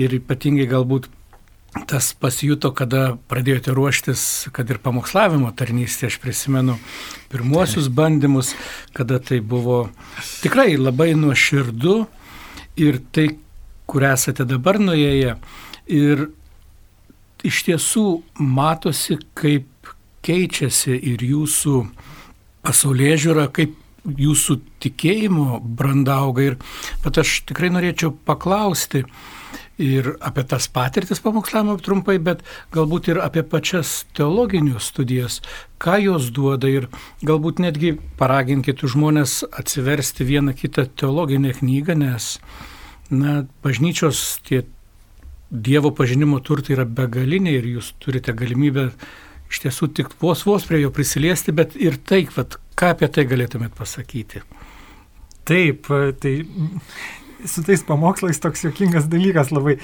ir 0.00 0.14
ypatingai 0.20 0.68
galbūt 0.70 1.08
tas 1.86 2.10
pasijuto, 2.18 2.72
kada 2.74 3.16
pradėjote 3.30 3.74
ruoštis, 3.74 4.22
kad 4.54 4.70
ir 4.70 4.80
pamokslavimo 4.82 5.52
tarnystė, 5.56 6.08
aš 6.10 6.18
prisimenu 6.22 6.76
pirmuosius 7.30 7.88
bandymus, 7.94 8.54
kada 8.96 9.20
tai 9.22 9.40
buvo 9.40 9.84
tikrai 10.42 10.74
labai 10.78 11.12
nuoširdu 11.18 11.96
ir 12.80 13.00
tai, 13.14 13.28
kur 13.90 14.06
esate 14.06 14.46
dabar 14.46 14.80
nuėję. 14.82 15.36
Ir 15.90 16.26
iš 17.46 17.62
tiesų 17.66 18.06
matosi, 18.38 19.18
kaip 19.38 19.94
keičiasi 20.26 20.94
ir 21.12 21.22
jūsų 21.24 21.76
pasaulyje 22.66 23.16
žiūra, 23.26 23.46
kaip 23.54 23.76
jūsų 24.04 24.60
tikėjimo 24.82 25.60
brandauga. 25.62 26.50
Ir 26.52 26.58
bet 27.04 27.20
aš 27.22 27.40
tikrai 27.50 27.72
norėčiau 27.74 28.14
paklausti, 28.26 29.04
ir 29.80 30.14
apie 30.20 30.44
tas 30.44 30.68
patirtis 30.68 31.22
pamokslavimo 31.24 31.78
trumpai, 31.80 32.18
bet 32.22 32.42
galbūt 32.74 33.10
ir 33.10 33.20
apie 33.24 33.42
pačias 33.46 34.04
teologinius 34.16 34.90
studijas, 34.92 35.40
ką 35.80 35.96
jos 36.04 36.28
duoda 36.36 36.68
ir 36.68 36.88
galbūt 37.26 37.62
netgi 37.64 37.94
paraginkit 38.20 38.84
žmonės 38.84 39.40
atsiversti 39.48 40.26
vieną 40.28 40.54
kitą 40.58 40.84
teologinę 41.00 41.54
knygą, 41.60 41.96
nes, 42.04 42.36
na, 43.10 43.44
bažnyčios 43.64 44.42
tie 44.48 44.66
Dievo 45.50 45.90
pažinimo 45.90 46.38
turtai 46.46 46.76
yra 46.76 46.84
begaliniai 46.86 47.56
ir 47.58 47.64
jūs 47.66 47.88
turite 47.98 48.30
galimybę 48.38 48.84
iš 49.50 49.58
tiesų 49.64 49.88
tik 49.98 50.12
vos 50.22 50.44
vos 50.46 50.62
prie 50.68 50.78
jo 50.84 50.92
prisiliesti, 50.94 51.50
bet 51.50 51.74
ir 51.74 51.96
taip, 52.06 52.30
vat, 52.36 52.54
ką 52.78 52.92
apie 52.94 53.08
tai 53.10 53.24
galėtumėt 53.26 53.74
pasakyti. 53.74 54.44
Taip, 55.48 55.88
tai 56.20 56.34
su 57.48 57.64
tais 57.64 57.82
pamokslais 57.86 58.40
toks 58.42 58.66
jokingas 58.66 59.08
dalykas 59.10 59.52
labai. 59.54 59.78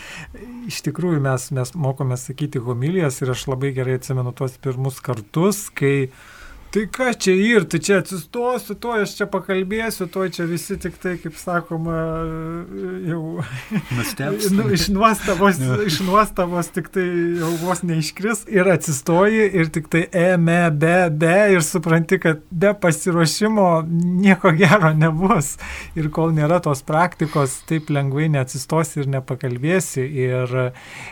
Iš 0.67 0.83
tikrųjų 0.89 1.21
mes, 1.23 1.51
mes 1.57 1.73
mokome 1.79 2.19
sakyti 2.21 2.61
homilijas 2.63 3.23
ir 3.23 3.33
aš 3.33 3.47
labai 3.53 3.71
gerai 3.77 4.01
atsimenu 4.01 4.35
tuos 4.37 4.59
pirmus 4.63 4.99
kartus, 5.05 5.69
kai 5.71 6.09
uh, 6.09 6.25
tai 6.77 6.85
ką 6.93 7.13
čia 7.17 7.33
ir, 7.33 7.65
tai 7.65 7.79
čia 7.81 8.01
atsistosiu, 8.03 8.75
to 8.77 8.93
aš 9.01 9.15
čia 9.17 9.27
pakalbėsiu, 9.33 10.05
to 10.13 10.27
čia 10.29 10.45
visi 10.49 10.77
tik 10.81 10.99
tai, 11.01 11.15
kaip 11.23 11.39
sakoma, 11.41 11.97
jau 13.09 13.21
nu, 14.53 14.67
iš, 14.77 14.91
nuostabos, 14.93 15.61
iš 15.89 16.03
nuostabos 16.05 16.69
tik 16.75 16.91
tai 16.93 17.07
jau 17.41 17.53
vos 17.63 17.81
neiškris 17.87 18.45
ir 18.53 18.69
atsistoji 18.75 19.47
ir 19.57 19.71
tik 19.73 19.89
tai 19.93 20.03
ėmė, 20.13 20.59
be, 20.77 20.99
be 21.17 21.39
ir 21.55 21.65
supranti, 21.65 22.19
kad 22.21 22.43
be 22.51 22.75
pasiruošimo 22.83 23.87
nieko 23.89 24.53
gero 24.59 24.93
nebus. 24.93 25.55
Ir 25.97 26.11
kol 26.13 26.35
nėra 26.37 26.61
tos 26.65 26.85
praktikos, 26.85 27.57
taip 27.71 27.89
lengvai 27.95 28.29
neatsistosi 28.37 29.01
ir 29.01 29.11
nepakalbėsi. 29.17 30.05
Ir 30.27 30.53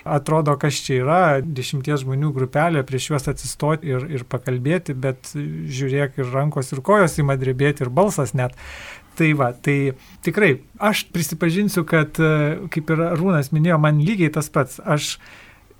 atrodo, 0.04 0.58
kas 0.60 0.82
čia 0.84 1.00
yra, 1.00 1.22
dešimties 1.40 2.04
žmonių 2.04 2.34
grupelė 2.36 2.84
prieš 2.84 3.10
juos 3.14 3.32
atsistoti 3.32 3.94
ir, 3.94 4.04
ir 4.12 4.28
pakalbėti, 4.28 4.96
bet 4.98 5.32
žiūrėk 5.78 6.20
ir 6.20 6.34
rankos 6.34 6.72
ir 6.74 6.82
kojos 6.84 7.18
ima 7.22 7.38
drebėti 7.40 7.86
ir 7.86 7.92
balsas 7.94 8.34
net. 8.34 8.56
Tai 9.14 9.30
va, 9.38 9.52
tai 9.54 9.94
tikrai, 10.26 10.58
aš 10.82 11.04
prisipažinsiu, 11.14 11.84
kad, 11.86 12.18
e, 12.18 12.66
kaip 12.74 12.90
ir 12.90 13.02
Rūnas 13.14 13.52
minėjo, 13.54 13.78
man 13.78 14.00
lygiai 14.02 14.32
tas 14.34 14.50
pats. 14.50 14.80
Aš 14.82 15.14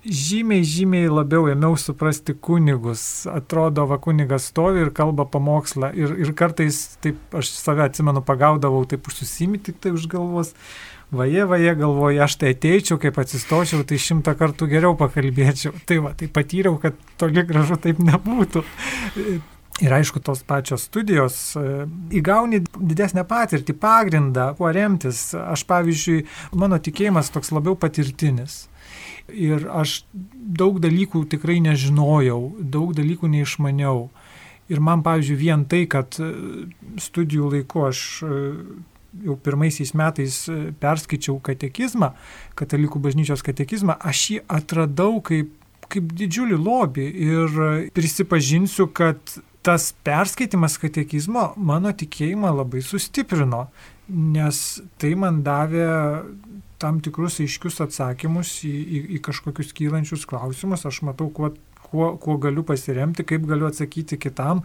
žymiai, 0.05 0.63
žymiai 0.63 1.09
labiau 1.11 1.49
ėmiau 1.51 1.75
suprasti 1.79 2.35
kunigus. 2.47 3.25
Atrodo, 3.27 3.87
va 3.89 3.97
kunigas 3.99 4.47
stovi 4.51 4.85
ir 4.85 4.91
kalba 4.95 5.25
pamokslą. 5.27 5.91
Ir, 5.97 6.13
ir 6.23 6.31
kartais, 6.37 6.97
taip, 7.03 7.19
aš 7.35 7.51
save 7.57 7.83
atsimenu, 7.89 8.23
pagaudavau, 8.25 8.85
taip 8.87 9.09
užsusimti 9.09 9.71
tik 9.71 9.81
tai 9.83 9.95
už 9.97 10.07
galvos. 10.11 10.53
Vaje, 11.15 11.43
vaje 11.45 11.75
galvoju, 11.77 12.21
aš 12.23 12.37
tai 12.41 12.53
ateičiau, 12.55 12.97
kaip 13.01 13.19
atsistočiau, 13.21 13.83
tai 13.87 13.99
šimtą 14.01 14.33
kartų 14.39 14.69
geriau 14.71 14.95
pakalbėčiau. 14.99 15.75
Tai 15.85 15.99
va, 16.07 16.13
tai 16.17 16.31
patyriau, 16.31 16.79
kad 16.81 16.97
toli 17.19 17.43
gražu 17.45 17.77
taip 17.81 17.99
nebūtų. 18.03 18.63
Ir 19.83 19.91
aišku, 19.91 20.21
tos 20.23 20.39
pačios 20.47 20.85
studijos 20.87 21.35
e, 21.59 21.83
įgauni 22.15 22.61
didesnę 22.63 23.25
patirtį, 23.27 23.73
pagrindą, 23.75 24.53
kuo 24.55 24.69
remtis. 24.71 25.33
Aš, 25.35 25.65
pavyzdžiui, 25.67 26.21
mano 26.55 26.77
tikėjimas 26.79 27.27
toks 27.33 27.51
labiau 27.51 27.75
patirtinis. 27.75 28.69
Ir 29.27 29.65
aš 29.67 30.05
daug 30.15 30.77
dalykų 30.79 31.25
tikrai 31.33 31.57
nežinojau, 31.65 32.53
daug 32.61 32.93
dalykų 32.95 33.27
neišmaniau. 33.33 34.05
Ir 34.71 34.79
man, 34.79 35.03
pavyzdžiui, 35.03 35.35
vien 35.41 35.65
tai, 35.67 35.81
kad 35.91 36.15
e, 36.23 36.29
studijų 37.03 37.49
laiku 37.57 37.83
aš 37.89 38.03
e, 38.23 38.37
jau 39.25 39.35
pirmaisiais 39.43 39.91
metais 39.91 40.37
perskaičiau 40.79 41.35
katekizmą, 41.43 42.13
katalikų 42.55 43.01
bažnyčios 43.03 43.43
katekizmą, 43.43 43.97
aš 43.99 44.23
jį 44.29 44.39
atradau 44.55 45.19
kaip, 45.19 45.51
kaip 45.91 46.15
didžiulį 46.15 46.61
lobį 46.63 47.09
ir 47.27 47.59
prisipažinsiu, 47.95 48.87
kad 48.95 49.35
tas 49.65 49.89
perskaitimas 50.05 50.77
katekizmo 50.77 51.47
mano 51.57 51.89
tikėjimą 51.97 52.51
labai 52.59 52.83
sustiprino, 52.85 53.65
nes 54.07 54.59
tai 55.01 55.15
man 55.17 55.41
davė 55.45 55.87
tam 56.81 56.99
tikrus 57.01 57.39
aiškius 57.41 57.81
atsakymus 57.87 58.59
į, 58.67 58.73
į, 58.73 58.99
į 59.17 59.21
kažkokius 59.25 59.73
kylančius 59.73 60.27
klausimus. 60.29 60.85
Aš 60.85 61.01
matau, 61.07 61.31
kuo, 61.33 61.49
kuo, 61.87 62.11
kuo 62.21 62.37
galiu 62.41 62.65
pasiremti, 62.67 63.25
kaip 63.25 63.47
galiu 63.49 63.69
atsakyti 63.71 64.19
kitam 64.21 64.61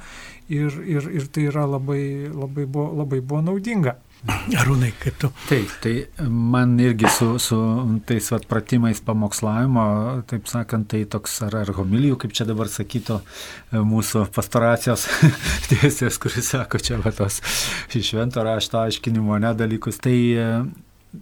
ir, 0.53 0.77
ir, 0.85 1.09
ir 1.17 1.29
tai 1.33 1.47
yra 1.49 1.65
labai, 1.71 2.03
labai, 2.29 2.67
buvo, 2.67 2.91
labai 3.01 3.23
buvo 3.23 3.41
naudinga. 3.47 3.97
Arūnai, 4.29 4.91
kaip 5.01 5.17
tu? 5.21 5.31
Taip, 5.49 5.71
tai 5.81 5.93
man 6.29 6.75
irgi 6.83 7.09
su, 7.15 7.29
su 7.41 7.57
tais 8.09 8.27
vat, 8.35 8.45
pratimais 8.51 9.01
pamokslavimo, 9.05 9.85
taip 10.29 10.51
sakant, 10.51 10.91
tai 10.93 11.07
toks 11.09 11.39
ar, 11.47 11.57
ar 11.63 11.73
homilijų, 11.79 12.19
kaip 12.21 12.35
čia 12.37 12.45
dabar 12.49 12.69
sakytų 12.69 13.17
e, 13.17 13.81
mūsų 13.81 14.27
pastoracijos 14.37 15.07
tiesės, 15.71 16.21
kuris 16.21 16.53
sako 16.53 16.83
čia 16.85 17.01
va 17.01 17.15
tos 17.17 17.41
švento 17.97 18.45
rašto 18.45 18.83
aiškinimo 18.83 19.41
nedalykus. 19.41 20.03
Tai 20.05 20.17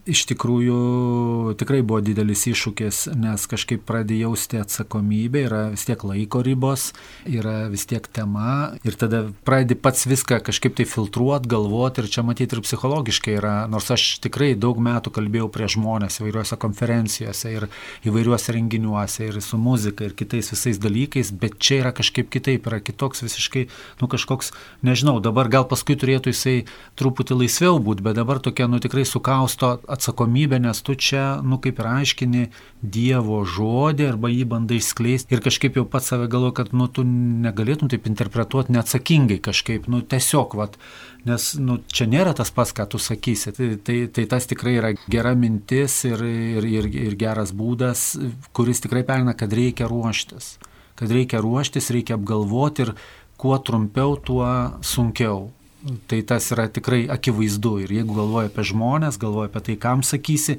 iš 0.09 0.25
tikrųjų 0.29 1.55
tikrai 1.57 1.81
buvo 1.81 1.99
didelis 2.05 2.45
iššūkis, 2.49 3.07
nes 3.17 3.45
kažkaip 3.49 3.81
pradėjau 3.89 4.29
jausti 4.29 4.59
atsakomybę, 4.61 5.43
yra 5.47 5.61
vis 5.73 5.85
tiek 5.87 6.03
laiko 6.05 6.41
ribos, 6.45 6.91
yra 7.25 7.69
vis 7.71 7.85
tiek 7.89 8.05
tema 8.13 8.75
ir 8.85 8.97
tada 8.99 9.23
pradedi 9.47 9.77
pats 9.79 10.05
viską 10.09 10.41
kažkaip 10.45 10.75
tai 10.77 10.85
filtruoti, 10.89 11.49
galvoti 11.49 12.03
ir 12.03 12.09
čia 12.11 12.23
matyti 12.25 12.57
ir 12.57 12.63
psichologiškai 12.65 13.37
yra, 13.39 13.55
nors 13.71 13.89
aš 13.93 14.19
tikrai 14.23 14.51
daug 14.59 14.77
metų 14.83 15.13
kalbėjau 15.15 15.49
prie 15.53 15.69
žmonės 15.71 16.19
įvairiuose 16.21 16.59
konferencijose 16.61 17.53
ir 17.55 17.67
įvairiuose 18.05 18.53
renginiuose 18.55 19.29
ir 19.31 19.41
su 19.41 19.57
muzika 19.57 20.05
ir 20.05 20.13
kitais 20.17 20.51
visais 20.53 20.81
dalykais, 20.81 21.33
bet 21.33 21.57
čia 21.57 21.81
yra 21.81 21.93
kažkaip 21.95 22.29
kitaip, 22.29 22.69
yra 22.69 22.81
kitoks 22.83 23.25
visiškai, 23.25 23.65
nu 24.03 24.11
kažkoks, 24.11 24.53
nežinau, 24.85 25.17
dabar 25.23 25.49
gal 25.49 25.65
paskui 25.69 25.97
turėtų 25.99 26.35
jisai 26.35 26.57
truputį 26.99 27.41
laisviau 27.41 27.81
būti, 27.81 28.05
bet 28.05 28.19
dabar 28.19 28.43
tokia, 28.43 28.69
nu 28.69 28.81
tikrai 28.83 29.07
sukausto 29.07 29.78
atsakomybę, 29.87 30.59
nes 30.59 30.81
tu 30.81 30.95
čia, 30.95 31.39
nu 31.43 31.59
kaip 31.61 31.79
ir 31.79 31.87
aiškini 31.89 32.47
Dievo 32.79 33.41
žodį 33.43 34.07
arba 34.07 34.31
jį 34.31 34.45
bandai 34.49 34.79
skleisti 34.83 35.35
ir 35.35 35.43
kažkaip 35.43 35.75
jau 35.79 35.85
pats 35.89 36.11
save 36.11 36.29
galvo, 36.31 36.51
kad 36.55 36.71
nu 36.73 36.87
tu 36.87 37.03
negalėtum 37.05 37.91
taip 37.91 38.07
interpretuoti 38.07 38.75
neatsakingai 38.75 39.39
kažkaip, 39.43 39.89
nu 39.91 40.01
tiesiog, 40.01 40.55
vat, 40.59 40.79
nes 41.27 41.49
nu, 41.59 41.79
čia 41.91 42.07
nėra 42.09 42.33
tas 42.37 42.53
pats, 42.55 42.73
ką 42.75 42.87
tu 42.91 43.01
sakysi. 43.01 43.53
Tai, 43.55 43.69
tai, 43.83 43.99
tai 44.15 44.25
tas 44.31 44.47
tikrai 44.49 44.77
yra 44.79 44.93
gera 45.11 45.35
mintis 45.35 46.01
ir, 46.07 46.23
ir, 46.23 46.67
ir, 46.67 46.89
ir 47.09 47.19
geras 47.19 47.53
būdas, 47.55 48.13
kuris 48.55 48.83
tikrai 48.85 49.03
perina, 49.07 49.35
kad 49.37 49.53
reikia 49.53 49.89
ruoštis. 49.91 50.57
Kad 50.99 51.11
reikia 51.15 51.43
ruoštis, 51.43 51.91
reikia 51.95 52.17
apgalvoti 52.19 52.87
ir 52.87 52.95
kuo 53.39 53.55
trumpiau, 53.63 54.17
tuo 54.19 54.47
sunkiau. 54.83 55.49
Tai 55.79 56.21
tas 56.27 56.49
yra 56.51 56.67
tikrai 56.67 57.05
akivaizdu. 57.11 57.77
Ir 57.85 57.93
jeigu 57.99 58.17
galvoji 58.17 58.49
apie 58.51 58.65
žmonės, 58.67 59.19
galvoji 59.21 59.47
apie 59.47 59.61
tai, 59.67 59.75
kam 59.79 60.03
sakysi, 60.03 60.57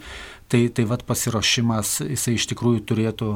tai, 0.48 0.62
tai 0.72 0.86
vad 0.88 1.04
pasiruošimas 1.08 1.98
jisai 2.06 2.38
iš 2.38 2.46
tikrųjų 2.54 2.80
turėtų, 2.88 3.28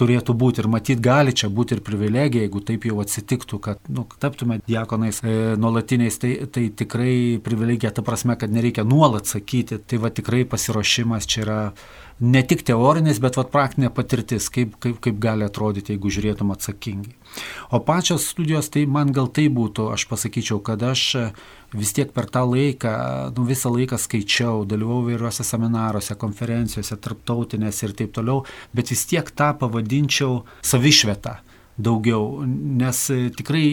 turėtų 0.00 0.36
būti. 0.40 0.62
Ir 0.64 0.70
matyt 0.72 1.02
gali 1.04 1.34
čia 1.36 1.50
būti 1.52 1.76
ir 1.76 1.84
privilegija, 1.84 2.46
jeigu 2.46 2.64
taip 2.64 2.88
jau 2.88 3.02
atsitiktų, 3.04 3.60
kad 3.60 3.92
nu, 3.92 4.06
taptume 4.22 4.62
diakonais 4.64 5.20
e, 5.20 5.36
nuolatiniais, 5.60 6.16
tai, 6.22 6.32
tai 6.48 6.68
tikrai 6.72 7.12
privilegija 7.44 7.92
ta 7.92 8.06
prasme, 8.06 8.38
kad 8.40 8.54
nereikia 8.54 8.86
nuolat 8.88 9.28
sakyti, 9.28 9.82
tai 9.84 10.00
va 10.00 10.08
tikrai 10.14 10.46
pasiruošimas 10.48 11.28
čia 11.28 11.44
yra 11.44 11.60
ne 12.20 12.42
tik 12.42 12.64
teorinis, 12.66 13.20
bet 13.22 13.38
vat, 13.38 13.50
praktinė 13.52 13.90
patirtis, 13.94 14.48
kaip, 14.52 14.74
kaip, 14.82 14.98
kaip 15.04 15.18
gali 15.22 15.46
atrodyti, 15.46 15.94
jeigu 15.94 16.10
žiūrėtum 16.12 16.52
atsakingai. 16.54 17.14
O 17.74 17.80
pačios 17.84 18.26
studijos, 18.32 18.70
tai 18.74 18.84
man 18.90 19.12
gal 19.14 19.30
tai 19.30 19.46
būtų, 19.52 19.90
aš 19.94 20.08
pasakyčiau, 20.10 20.60
kad 20.64 20.82
aš 20.82 21.04
vis 21.76 21.92
tiek 21.94 22.10
per 22.14 22.28
tą 22.32 22.44
laiką, 22.48 22.94
nu, 23.36 23.44
visą 23.48 23.72
laiką 23.74 23.98
skaičiau, 24.00 24.64
dalyvau 24.68 25.02
vairiuose 25.06 25.46
seminaruose, 25.46 26.16
konferencijose, 26.18 26.96
tarptautinėse 26.96 27.86
ir 27.86 27.98
taip 27.98 28.14
toliau, 28.16 28.42
bet 28.74 28.94
vis 28.94 29.04
tiek 29.10 29.30
tą 29.30 29.52
pavadinčiau 29.60 30.42
savišvietą 30.64 31.38
daugiau, 31.78 32.42
nes 32.46 33.00
e, 33.14 33.18
tikrai 33.38 33.66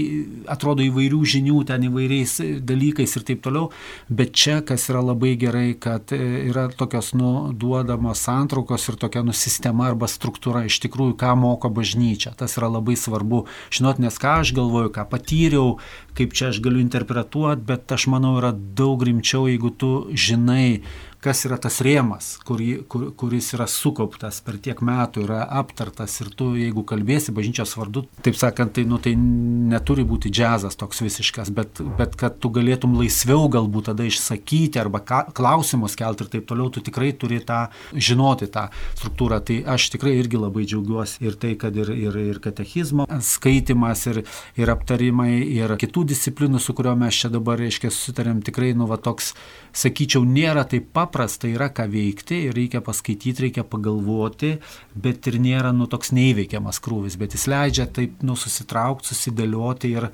atrodo 0.51 0.85
įvairių 0.85 1.21
žinių 1.33 1.63
ten 1.65 1.87
įvairiais 1.87 2.35
e, 2.43 2.49
dalykais 2.61 3.17
ir 3.17 3.25
taip 3.25 3.41
toliau, 3.45 3.71
bet 4.13 4.35
čia, 4.37 4.59
kas 4.65 4.85
yra 4.91 5.01
labai 5.01 5.33
gerai, 5.41 5.71
kad 5.81 6.13
e, 6.13 6.21
yra 6.51 6.67
tokios 6.69 7.15
nu, 7.17 7.31
duodamos 7.57 8.21
santraukos 8.27 8.85
ir 8.91 8.99
tokia 9.01 9.25
nu, 9.25 9.33
sistema 9.33 9.89
arba 9.89 10.09
struktūra 10.11 10.65
iš 10.69 10.77
tikrųjų, 10.85 11.17
ką 11.17 11.33
moko 11.41 11.71
bažnyčia. 11.73 12.35
Tas 12.37 12.59
yra 12.59 12.69
labai 12.77 12.97
svarbu 12.99 13.45
žinot, 13.73 14.01
nes 14.03 14.21
ką 14.21 14.37
aš 14.43 14.53
galvoju, 14.57 14.93
ką 14.93 15.07
patyriau, 15.09 15.79
kaip 16.15 16.37
čia 16.37 16.51
aš 16.53 16.61
galiu 16.61 16.83
interpretuoti, 16.85 17.65
bet 17.65 17.91
aš 17.97 18.05
manau 18.13 18.37
yra 18.37 18.53
daug 18.53 19.01
rimčiau, 19.01 19.49
jeigu 19.49 19.73
tu 19.73 19.91
žinai, 20.13 20.83
kas 21.25 21.41
yra 21.47 21.57
tas 21.61 21.79
rėmas, 21.85 22.35
kur, 22.45 22.61
kur, 22.91 23.07
kuris 23.17 23.47
yra 23.57 23.65
sukauptas 23.69 24.41
per 24.45 24.59
tiek 24.61 24.81
metų, 24.85 25.23
yra 25.25 25.41
aptartas 25.57 26.13
ir 26.21 26.29
tu, 26.37 26.51
jeigu 26.59 26.83
kalbėsi 26.85 27.33
bažnyčios 27.35 27.73
vardu, 27.79 28.05
taip 28.25 28.37
sakant, 28.37 28.75
tai, 28.77 28.83
nu, 28.85 28.99
tai 29.01 29.15
neturi 29.17 30.05
būti 30.05 30.29
džiazas 30.29 30.77
toks 30.77 31.01
visiškas, 31.01 31.49
bet, 31.55 31.81
bet 31.97 32.13
kad 32.19 32.37
tu 32.43 32.51
galėtum 32.53 32.93
laisviau 32.99 33.47
galbūt 33.51 33.89
tada 33.89 34.05
išsakyti 34.05 34.81
arba 34.81 35.01
ka, 35.01 35.23
klausimus 35.35 35.97
kelti 35.97 36.27
ir 36.27 36.31
taip 36.35 36.45
toliau, 36.51 36.69
tu 36.69 36.83
tikrai 36.85 37.09
turi 37.17 37.41
tą 37.41 37.65
žinoti 37.93 38.49
tą 38.53 38.67
struktūrą. 38.93 39.41
Tai 39.45 39.57
aš 39.75 39.89
tikrai 39.95 40.15
irgi 40.19 40.39
labai 40.41 40.67
džiaugiuosi 40.69 41.25
ir 41.25 41.39
tai, 41.41 41.55
kad 41.59 41.75
ir, 41.77 41.89
ir, 41.93 42.19
ir 42.35 42.41
katechizmo 42.43 43.07
skaitimas, 43.25 44.05
ir, 44.11 44.21
ir 44.61 44.73
aptarimai, 44.73 45.41
ir 45.57 45.73
kitų 45.81 46.05
disciplinų, 46.13 46.61
su 46.61 46.77
kurio 46.77 46.93
mes 46.99 47.17
čia 47.17 47.33
dabar, 47.33 47.59
reiškia, 47.61 47.93
susitarėm, 47.93 48.45
tikrai, 48.45 48.73
nu, 48.77 48.89
va 48.89 49.01
toks, 49.01 49.33
sakyčiau, 49.75 50.25
nėra 50.25 50.67
taip 50.69 50.91
paprasta 50.93 51.14
paprasta 51.15 51.47
yra 51.47 51.69
ką 51.71 51.85
veikti 51.87 52.41
ir 52.49 52.55
reikia 52.57 52.81
paskaityti, 52.83 53.45
reikia 53.45 53.63
pagalvoti, 53.63 54.57
bet 54.99 55.29
ir 55.31 55.37
nėra 55.39 55.71
nu 55.71 55.87
toks 55.87 56.11
neįveikiamas 56.11 56.81
krūvis, 56.83 57.15
bet 57.15 57.37
jis 57.37 57.45
leidžia 57.47 57.85
taip 57.87 58.19
nu 58.27 58.35
susitraukti, 58.35 59.13
susidėlioti 59.13 59.93
ir 59.95 60.09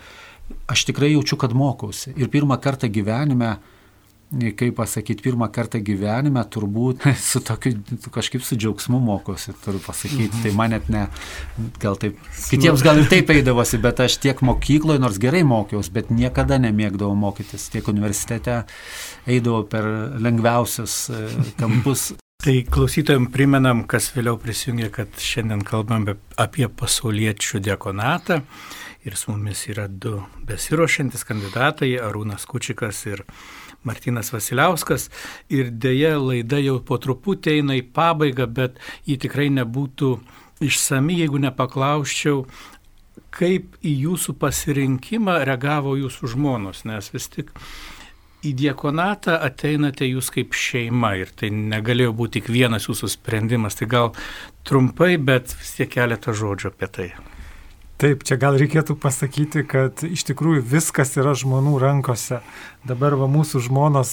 aš 0.70 0.86
tikrai 0.92 1.10
jaučiu, 1.16 1.40
kad 1.42 1.56
mokausi. 1.58 2.14
Ir 2.22 2.30
pirmą 2.30 2.60
kartą 2.62 2.86
gyvenime 2.94 3.56
kaip 4.32 4.76
pasakyti, 4.78 5.24
pirmą 5.26 5.50
kartą 5.52 5.82
gyvenime 5.84 6.44
turbūt 6.54 7.04
su 7.32 7.42
tokiu, 7.44 7.74
kažkaip 8.14 8.46
su 8.48 8.56
džiaugsmu 8.56 9.00
mokosi, 9.04 9.54
turiu 9.66 9.82
pasakyti. 9.84 10.44
Tai 10.46 10.54
man 10.56 10.76
net 10.76 10.88
ne, 10.94 11.06
gal 11.84 12.00
taip, 12.00 12.20
kitiems 12.48 12.84
gal 12.86 13.02
ir 13.02 13.10
taip 13.12 13.32
eidavosi, 13.34 13.82
bet 13.84 14.00
aš 14.06 14.18
tiek 14.24 14.44
mokykloje, 14.46 15.04
nors 15.04 15.20
gerai 15.22 15.44
mokiausi, 15.48 15.92
bet 15.96 16.14
niekada 16.16 16.62
nemėgdavau 16.64 17.18
mokytis. 17.20 17.68
Tiek 17.74 17.88
universitete 17.92 18.62
eidavau 19.28 19.66
per 19.68 19.88
lengviausius 20.24 20.98
e, 21.12 21.24
kampus. 21.60 22.12
Tai 22.42 22.56
klausytojams 22.74 23.30
primenam, 23.30 23.84
kas 23.86 24.08
vėliau 24.16 24.40
prisijungė, 24.42 24.88
kad 24.96 25.20
šiandien 25.22 25.60
kalbame 25.62 26.16
apie 26.42 26.66
pasauliečių 26.66 27.62
dekonatą 27.68 28.40
ir 29.06 29.18
su 29.18 29.32
mumis 29.32 29.68
yra 29.70 29.88
du 29.88 30.24
besirošantis 30.50 31.22
kandidatai- 31.26 31.92
Arūnas 32.08 32.48
Kučikas 32.50 33.06
ir 33.06 33.22
Martinas 33.88 34.32
Vasiliauskas 34.34 35.10
ir 35.50 35.72
dėja 35.72 36.18
laida 36.22 36.60
jau 36.62 36.78
po 36.86 37.00
truputį 37.02 37.58
eina 37.60 37.78
į 37.80 37.88
pabaigą, 37.96 38.46
bet 38.46 38.78
ji 39.10 39.18
tikrai 39.22 39.50
nebūtų 39.54 40.12
išsami, 40.62 41.18
jeigu 41.24 41.42
nepaklausčiau, 41.42 42.46
kaip 43.34 43.80
į 43.82 43.96
jūsų 44.06 44.36
pasirinkimą 44.42 45.40
reagavo 45.48 45.96
jūsų 46.00 46.34
žmonos, 46.36 46.84
nes 46.86 47.10
vis 47.14 47.28
tik 47.32 47.52
į 48.46 48.54
diekonatą 48.58 49.38
ateinate 49.46 50.08
jūs 50.10 50.32
kaip 50.34 50.56
šeima 50.58 51.14
ir 51.22 51.34
tai 51.38 51.52
negalėjo 51.54 52.14
būti 52.18 52.40
tik 52.40 52.50
vienas 52.54 52.90
jūsų 52.90 53.12
sprendimas, 53.16 53.78
tai 53.78 53.90
gal 53.90 54.14
trumpai, 54.68 55.16
bet 55.18 55.54
vis 55.60 55.78
tiek 55.78 55.92
keletą 55.94 56.34
žodžių 56.38 56.74
apie 56.74 56.90
tai. 56.90 57.12
Taip, 58.02 58.24
čia 58.26 58.34
gal 58.42 58.56
reikėtų 58.58 58.96
pasakyti, 58.98 59.62
kad 59.70 60.02
iš 60.02 60.24
tikrųjų 60.32 60.64
viskas 60.72 61.14
yra 61.22 61.36
žmonių 61.38 61.76
rankose. 61.84 62.40
Dabar 62.82 63.14
va 63.14 63.28
mūsų 63.30 63.60
žmonos 63.68 64.10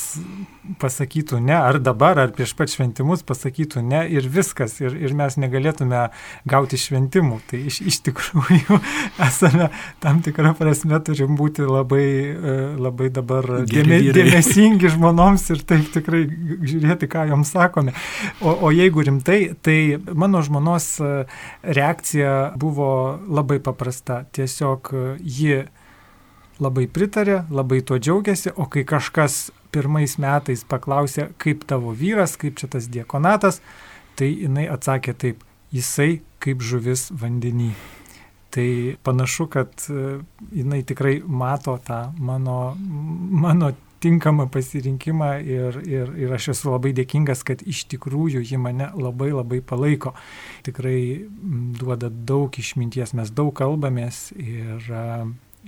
pasakytų 0.76 1.38
ne, 1.40 1.54
ar 1.56 1.78
dabar, 1.80 2.18
ar 2.20 2.32
prieš 2.36 2.50
pat 2.58 2.68
šventimus 2.68 3.22
pasakytų 3.24 3.80
ne 3.80 4.02
ir 4.12 4.26
viskas, 4.28 4.74
ir, 4.82 4.92
ir 4.92 5.14
mes 5.16 5.38
negalėtume 5.40 6.02
gauti 6.44 6.76
šventimų. 6.76 7.38
Tai 7.48 7.62
iš, 7.70 7.78
iš 7.88 8.00
tikrųjų 8.10 8.76
esame 9.28 9.70
tam 10.04 10.20
tikrą 10.26 10.52
prasme 10.58 11.00
turim 11.06 11.38
būti 11.40 11.64
labai, 11.64 12.04
e, 12.28 12.58
labai 12.76 13.08
dabar 13.08 13.48
dėme, 13.64 14.02
dėmesingi 14.12 14.92
žmonoms 14.98 15.48
ir 15.54 15.64
taip 15.64 15.88
tikrai 15.96 16.26
žiūrėti, 16.28 17.08
ką 17.08 17.24
joms 17.32 17.54
sakome. 17.56 17.96
O, 18.44 18.52
o 18.68 18.74
jeigu 18.74 19.06
rimtai, 19.08 19.54
tai 19.64 19.96
mano 20.12 20.44
žmonos 20.44 20.90
e, 21.00 21.14
reakcija 21.64 22.36
buvo 22.60 22.92
labai 23.24 23.62
paprasta. 23.64 23.77
Tiesiog 24.34 24.92
e, 24.92 25.04
ji 25.22 25.62
labai 26.62 26.86
pritarė, 26.90 27.42
labai 27.54 27.80
tuo 27.86 27.98
džiaugiasi, 27.98 28.54
o 28.56 28.66
kai 28.70 28.84
kažkas 28.88 29.48
pirmais 29.74 30.16
metais 30.18 30.64
paklausė, 30.68 31.28
kaip 31.38 31.66
tavo 31.68 31.92
vyras, 31.96 32.36
kaip 32.40 32.58
čia 32.58 32.70
tas 32.72 32.88
diekonatas, 32.90 33.60
tai 34.18 34.32
jinai 34.32 34.66
atsakė 34.72 35.14
taip, 35.14 35.44
jisai 35.74 36.20
kaip 36.42 36.64
žuvis 36.64 37.08
vandenį. 37.14 37.72
Tai 38.54 38.68
panašu, 39.04 39.46
kad 39.52 39.74
e, 39.92 40.18
jinai 40.56 40.80
tikrai 40.88 41.18
mato 41.22 41.76
tą 41.84 42.08
mano, 42.16 42.74
mano 42.78 43.74
tinkamą 44.02 44.48
pasirinkimą 44.52 45.30
ir, 45.42 45.78
ir, 45.88 46.12
ir 46.18 46.34
aš 46.36 46.50
esu 46.54 46.72
labai 46.72 46.92
dėkingas, 46.96 47.44
kad 47.46 47.62
iš 47.66 47.84
tikrųjų 47.92 48.42
ji 48.46 48.60
mane 48.60 48.90
labai 48.94 49.30
labai 49.34 49.60
palaiko. 49.64 50.14
Tikrai 50.66 51.00
duoda 51.78 52.10
daug 52.10 52.54
išminties, 52.58 53.14
mes 53.18 53.32
daug 53.34 53.52
kalbamės 53.58 54.28
ir 54.36 54.84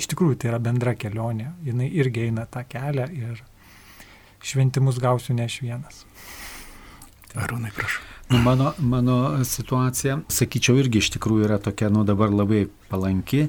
iš 0.01 0.11
tikrųjų 0.13 0.41
tai 0.41 0.53
yra 0.53 0.63
bendra 0.63 0.95
kelionė, 0.99 1.53
jinai 1.67 1.91
irgi 1.91 2.29
eina 2.29 2.47
tą 2.51 2.65
kelią 2.69 3.11
ir 3.17 3.43
šventimus 4.41 5.01
gausiu 5.03 5.37
ne 5.37 5.49
aš 5.51 5.61
vienas. 5.65 6.05
Arūnai, 7.39 7.71
prašau. 7.75 8.07
Nu, 8.31 8.39
mano, 8.39 8.73
mano 8.79 9.45
situacija, 9.45 10.21
sakyčiau, 10.31 10.77
irgi 10.79 11.01
iš 11.03 11.09
tikrųjų 11.17 11.49
yra 11.49 11.57
tokia, 11.63 11.89
nu 11.91 12.05
dabar 12.07 12.31
labai 12.31 12.69
palanki. 12.91 13.49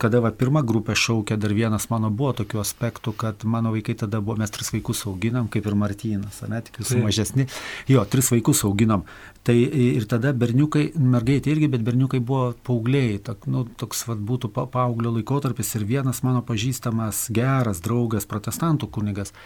Kada 0.00 0.22
va, 0.24 0.30
pirmą 0.32 0.62
grupę 0.64 0.94
šaukė, 0.96 1.36
dar 1.36 1.52
vienas 1.52 1.90
mano 1.92 2.08
buvo 2.08 2.30
tokių 2.38 2.62
aspektų, 2.62 3.12
kad 3.20 3.44
mano 3.44 3.74
vaikai 3.74 3.98
tada 4.00 4.22
buvo, 4.24 4.38
mes 4.40 4.52
tris 4.54 4.72
vaikus 4.72 5.04
auginam, 5.10 5.50
kaip 5.52 5.68
ir 5.68 5.76
Martynas, 5.76 6.40
ne, 6.48 6.62
tik 6.64 6.80
jūsų 6.80 7.02
mažesni. 7.04 7.44
Jo, 7.90 8.06
tris 8.08 8.32
vaikus 8.32 8.64
auginam. 8.64 9.04
Tai 9.44 9.56
ir 9.58 10.08
tada 10.08 10.32
berniukai, 10.32 10.86
mergaitė 10.96 11.52
irgi, 11.52 11.68
bet 11.74 11.84
berniukai 11.84 12.22
buvo 12.24 12.54
paaugliai, 12.64 13.18
tok, 13.24 13.44
nu, 13.52 13.66
toks 13.76 14.06
vat, 14.08 14.22
būtų 14.30 14.48
pa, 14.56 14.64
paauglio 14.72 15.12
laikotarpis 15.18 15.74
ir 15.76 15.84
vienas 15.88 16.24
mano 16.24 16.40
pažįstamas 16.48 17.26
geras 17.36 17.84
draugas, 17.84 18.24
protestantų 18.30 18.88
kunigas 18.96 19.36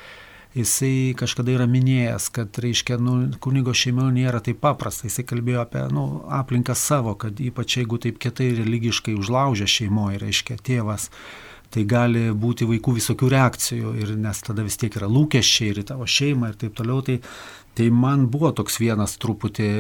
jisai 0.56 1.14
kažkada 1.18 1.54
yra 1.54 1.66
minėjęs, 1.70 2.28
kad, 2.34 2.58
reiškia, 2.64 2.98
nu, 3.02 3.14
kunigo 3.42 3.74
šeimoje 3.76 4.12
nėra 4.16 4.42
taip 4.44 4.60
paprasta. 4.64 5.08
Jisai 5.08 5.24
kalbėjo 5.28 5.62
apie 5.64 5.86
nu, 5.94 6.04
aplinką 6.32 6.76
savo, 6.78 7.14
kad 7.18 7.40
ypač 7.40 7.78
jeigu 7.80 8.00
taip 8.02 8.20
kietai 8.22 8.52
religiškai 8.58 9.16
užlaužia 9.18 9.68
šeimoje, 9.70 10.20
reiškia, 10.22 10.58
tėvas, 10.64 11.08
tai 11.72 11.86
gali 11.88 12.26
būti 12.36 12.68
vaikų 12.68 12.98
visokių 12.98 13.30
reakcijų, 13.32 13.94
ir, 14.02 14.14
nes 14.20 14.42
tada 14.44 14.64
vis 14.66 14.76
tiek 14.80 14.92
yra 15.00 15.08
lūkesčiai 15.08 15.72
ir 15.72 15.82
tavo 15.88 16.08
šeima 16.08 16.52
ir 16.52 16.58
taip 16.60 16.76
toliau. 16.76 17.00
Tai, 17.06 17.16
tai 17.78 17.88
man 17.88 18.26
buvo 18.32 18.52
toks 18.52 18.76
vienas 18.82 19.16
truputį 19.22 19.70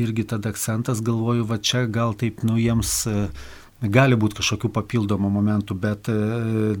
irgi 0.00 0.24
tada 0.32 0.54
akcentas, 0.54 1.04
galvoju, 1.04 1.44
va 1.50 1.60
čia 1.60 1.84
gal 1.84 2.16
taip, 2.16 2.40
nu, 2.48 2.56
jiems 2.56 3.04
gali 3.90 4.16
būti 4.18 4.38
kažkokių 4.40 4.70
papildomų 4.74 5.30
momentų, 5.36 5.76
bet 5.80 6.10
e, 6.12 6.18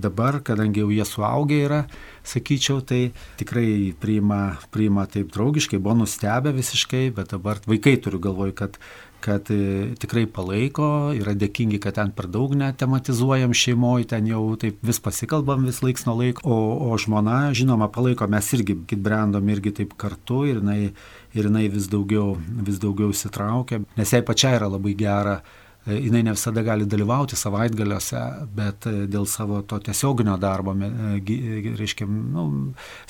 dabar, 0.00 0.40
kadangi 0.44 0.84
jau 0.84 0.90
jie 0.92 1.06
suaugę 1.08 1.60
yra, 1.66 1.80
sakyčiau, 2.26 2.80
tai 2.86 3.08
tikrai 3.40 3.94
priima, 4.00 4.58
priima 4.74 5.06
taip 5.10 5.32
draugiškai, 5.34 5.80
buvo 5.82 6.02
nustebę 6.02 6.54
visiškai, 6.56 7.08
bet 7.16 7.34
dabar 7.34 7.60
vaikai 7.68 7.98
turiu 8.00 8.22
galvoj, 8.28 8.54
kad 8.58 8.80
kad 9.24 9.48
e, 9.48 9.94
tikrai 9.96 10.26
palaiko, 10.28 10.86
yra 11.16 11.32
dėkingi, 11.32 11.78
kad 11.80 11.96
ten 11.96 12.10
per 12.12 12.26
daug 12.28 12.52
netematizuojam 12.60 13.54
šeimoje, 13.56 14.10
ten 14.10 14.28
jau 14.28 14.42
taip 14.60 14.82
vis 14.84 15.00
pasikalbam 15.00 15.64
vis 15.64 15.80
laiks 15.80 16.04
nuo 16.04 16.18
laiko, 16.18 16.44
o, 16.44 16.90
o 16.92 16.98
žmona, 17.00 17.38
žinoma, 17.56 17.88
palaiko, 17.94 18.28
mes 18.28 18.52
irgi, 18.52 18.76
kit 18.90 19.00
brandom, 19.00 19.48
irgi 19.48 19.72
taip 19.80 19.96
kartu 19.96 20.42
ir 20.50 20.60
jinai, 20.60 20.92
ir 21.32 21.48
jinai 21.48 21.64
vis 21.72 21.88
daugiau, 21.88 22.34
vis 22.68 22.76
daugiau 22.82 23.16
įsitraukia, 23.16 23.80
nes 23.96 24.12
jai 24.12 24.20
pačiai 24.28 24.58
yra 24.60 24.68
labai 24.76 24.92
gera 25.00 25.38
jinai 25.86 26.22
ne 26.24 26.32
visada 26.32 26.62
gali 26.64 26.86
dalyvauti 26.88 27.36
savaitgaliuose, 27.36 28.20
bet 28.56 28.86
e, 28.88 28.94
dėl 29.10 29.26
savo 29.28 29.60
to 29.68 29.78
tiesioginio 29.84 30.36
darbo, 30.40 30.74
e, 30.74 31.74
reiškia, 31.78 32.06
nu, 32.08 32.46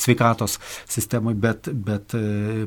sveikatos 0.01 0.59
sistemai, 0.91 1.35
bet, 1.39 1.71
bet 1.71 2.17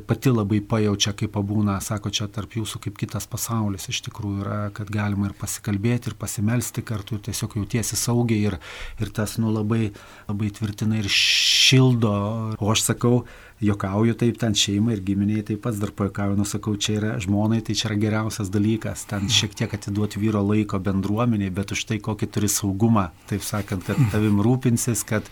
pati 0.08 0.32
labai 0.32 0.60
pajaučia, 0.64 1.14
kaip 1.18 1.34
pabūna, 1.36 1.78
sako, 1.84 2.12
čia 2.14 2.28
tarp 2.32 2.56
jūsų 2.58 2.82
kaip 2.86 2.98
kitas 3.00 3.28
pasaulis 3.30 3.88
iš 3.92 4.02
tikrųjų 4.08 4.44
yra, 4.44 4.60
kad 4.76 4.90
galima 4.92 5.28
ir 5.28 5.36
pasikalbėti, 5.38 6.12
ir 6.12 6.18
pasimelsti 6.20 6.84
kartu, 6.86 7.18
ir 7.18 7.26
tiesiog 7.28 7.58
jautiesi 7.60 7.98
saugiai, 7.98 8.48
ir, 8.52 8.58
ir 9.02 9.12
tas, 9.14 9.36
nu, 9.42 9.52
labai, 9.54 9.90
labai 10.30 10.52
tvirtina 10.56 11.00
ir 11.00 11.10
šildo, 11.12 12.14
o 12.56 12.72
aš 12.72 12.88
sakau, 12.92 13.22
jokauju 13.60 14.14
taip 14.14 14.38
ten 14.38 14.54
šeimai 14.54 14.94
ir 14.96 15.02
giminiai 15.04 15.42
taip 15.46 15.62
pats 15.64 15.80
dar 15.82 15.90
pajokauju, 15.96 16.36
nusakau, 16.38 16.76
čia 16.78 16.94
yra 16.98 17.12
žmonai, 17.22 17.60
tai 17.66 17.74
čia 17.78 17.88
yra 17.90 17.98
geriausias 17.98 18.50
dalykas, 18.54 19.04
ten 19.10 19.26
šiek 19.32 19.56
tiek 19.58 19.74
atiduoti 19.74 20.20
vyro 20.22 20.42
laiko 20.46 20.78
bendruomeniai, 20.82 21.50
bet 21.54 21.74
už 21.74 21.84
tai 21.90 21.98
kokį 22.02 22.28
turi 22.34 22.50
saugumą, 22.52 23.08
taip 23.30 23.42
sakant, 23.46 23.84
kad 23.86 23.98
tavim 24.12 24.38
rūpinsis, 24.44 25.02
kad, 25.08 25.26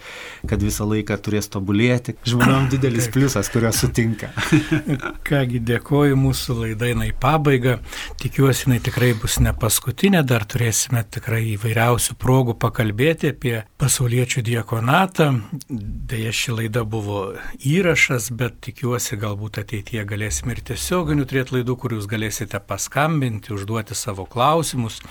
kad 0.50 0.62
visą 0.62 0.88
laiką 0.90 1.18
turės 1.22 1.50
tobulėti. 1.52 2.16
Žmonėm 2.26 2.68
didelis 2.74 3.08
pliusas, 3.14 3.50
kurio 3.52 3.70
sutinka. 3.76 4.32
Kągi 5.28 5.62
dėkoju, 5.70 6.18
mūsų 6.18 6.58
laida 6.64 6.90
eina 6.90 7.06
į 7.10 7.14
pabaigą, 7.22 7.78
tikiuosi, 8.22 8.66
jinai 8.66 8.80
tikrai 8.82 9.12
bus 9.18 9.38
ne 9.44 9.54
paskutinė, 9.54 10.24
dar 10.26 10.46
turėsime 10.50 11.04
tikrai 11.14 11.44
įvairiausių 11.54 12.18
progų 12.18 12.58
pakalbėti 12.66 13.30
apie 13.34 13.56
pasauliečių 13.78 14.42
diekonatą. 14.50 15.30
Deja, 15.70 16.34
ši 16.34 16.58
laida 16.58 16.82
buvo 16.88 17.28
įrašas 17.62 18.15
įrašas, 18.16 18.32
bet 18.32 18.60
tikiuosi 18.64 19.16
galbūt 19.20 19.58
ateityje 19.60 20.04
galėsime 20.08 20.54
ir 20.54 20.62
tiesioginių 20.64 21.26
turėti 21.28 21.56
laidų, 21.56 21.76
kur 21.76 21.92
jūs 21.92 22.06
galėsite 22.08 22.58
paskambinti, 22.60 23.52
užduoti 23.52 23.94
savo 23.94 24.24
klausimus, 24.24 25.02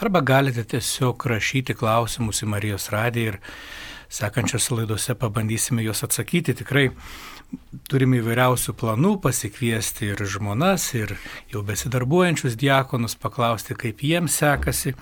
arba 0.00 0.20
galite 0.20 0.64
tiesiog 0.64 1.14
rašyti 1.26 1.74
klausimus 1.74 2.42
į 2.42 2.48
Marijos 2.50 2.90
radiją 2.90 3.34
ir 3.34 3.38
sekančiose 4.10 4.74
laidose 4.74 5.14
pabandysime 5.14 5.84
juos 5.84 6.02
atsakyti. 6.02 6.56
Tikrai 6.58 6.90
turime 7.88 8.18
įvairiausių 8.18 8.74
planų 8.74 9.20
pasikviesti 9.22 10.10
ir 10.10 10.18
žmonas, 10.26 10.92
ir 10.94 11.14
jau 11.52 11.62
besidarbuojančius 11.62 12.58
diakonus, 12.58 13.14
paklausti, 13.14 13.78
kaip 13.78 14.02
jiems 14.02 14.40
sekasi. 14.42 14.96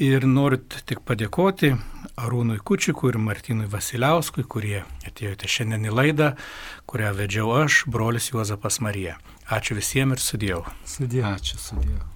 Ir 0.00 0.24
noriu 0.24 0.56
tik 0.88 1.02
padėkoti 1.04 1.74
Arūnui 2.16 2.62
Kučikui 2.64 3.10
ir 3.12 3.18
Martinui 3.20 3.68
Vasiliauskui, 3.68 4.44
kurie 4.48 4.78
atėjote 5.04 5.50
šiandien 5.52 5.84
į 5.90 5.92
laidą, 5.92 6.30
kurią 6.88 7.12
vedžiau 7.18 7.52
aš, 7.60 7.82
brolis 7.92 8.30
Juozapas 8.32 8.80
Marija. 8.80 9.18
Ačiū 9.52 9.76
visiems 9.76 10.16
ir 10.16 10.24
sudėjau. 10.24 10.64
Sudėjau. 10.88 11.36
Ačiū, 11.36 11.60
sudėjau. 11.60 12.11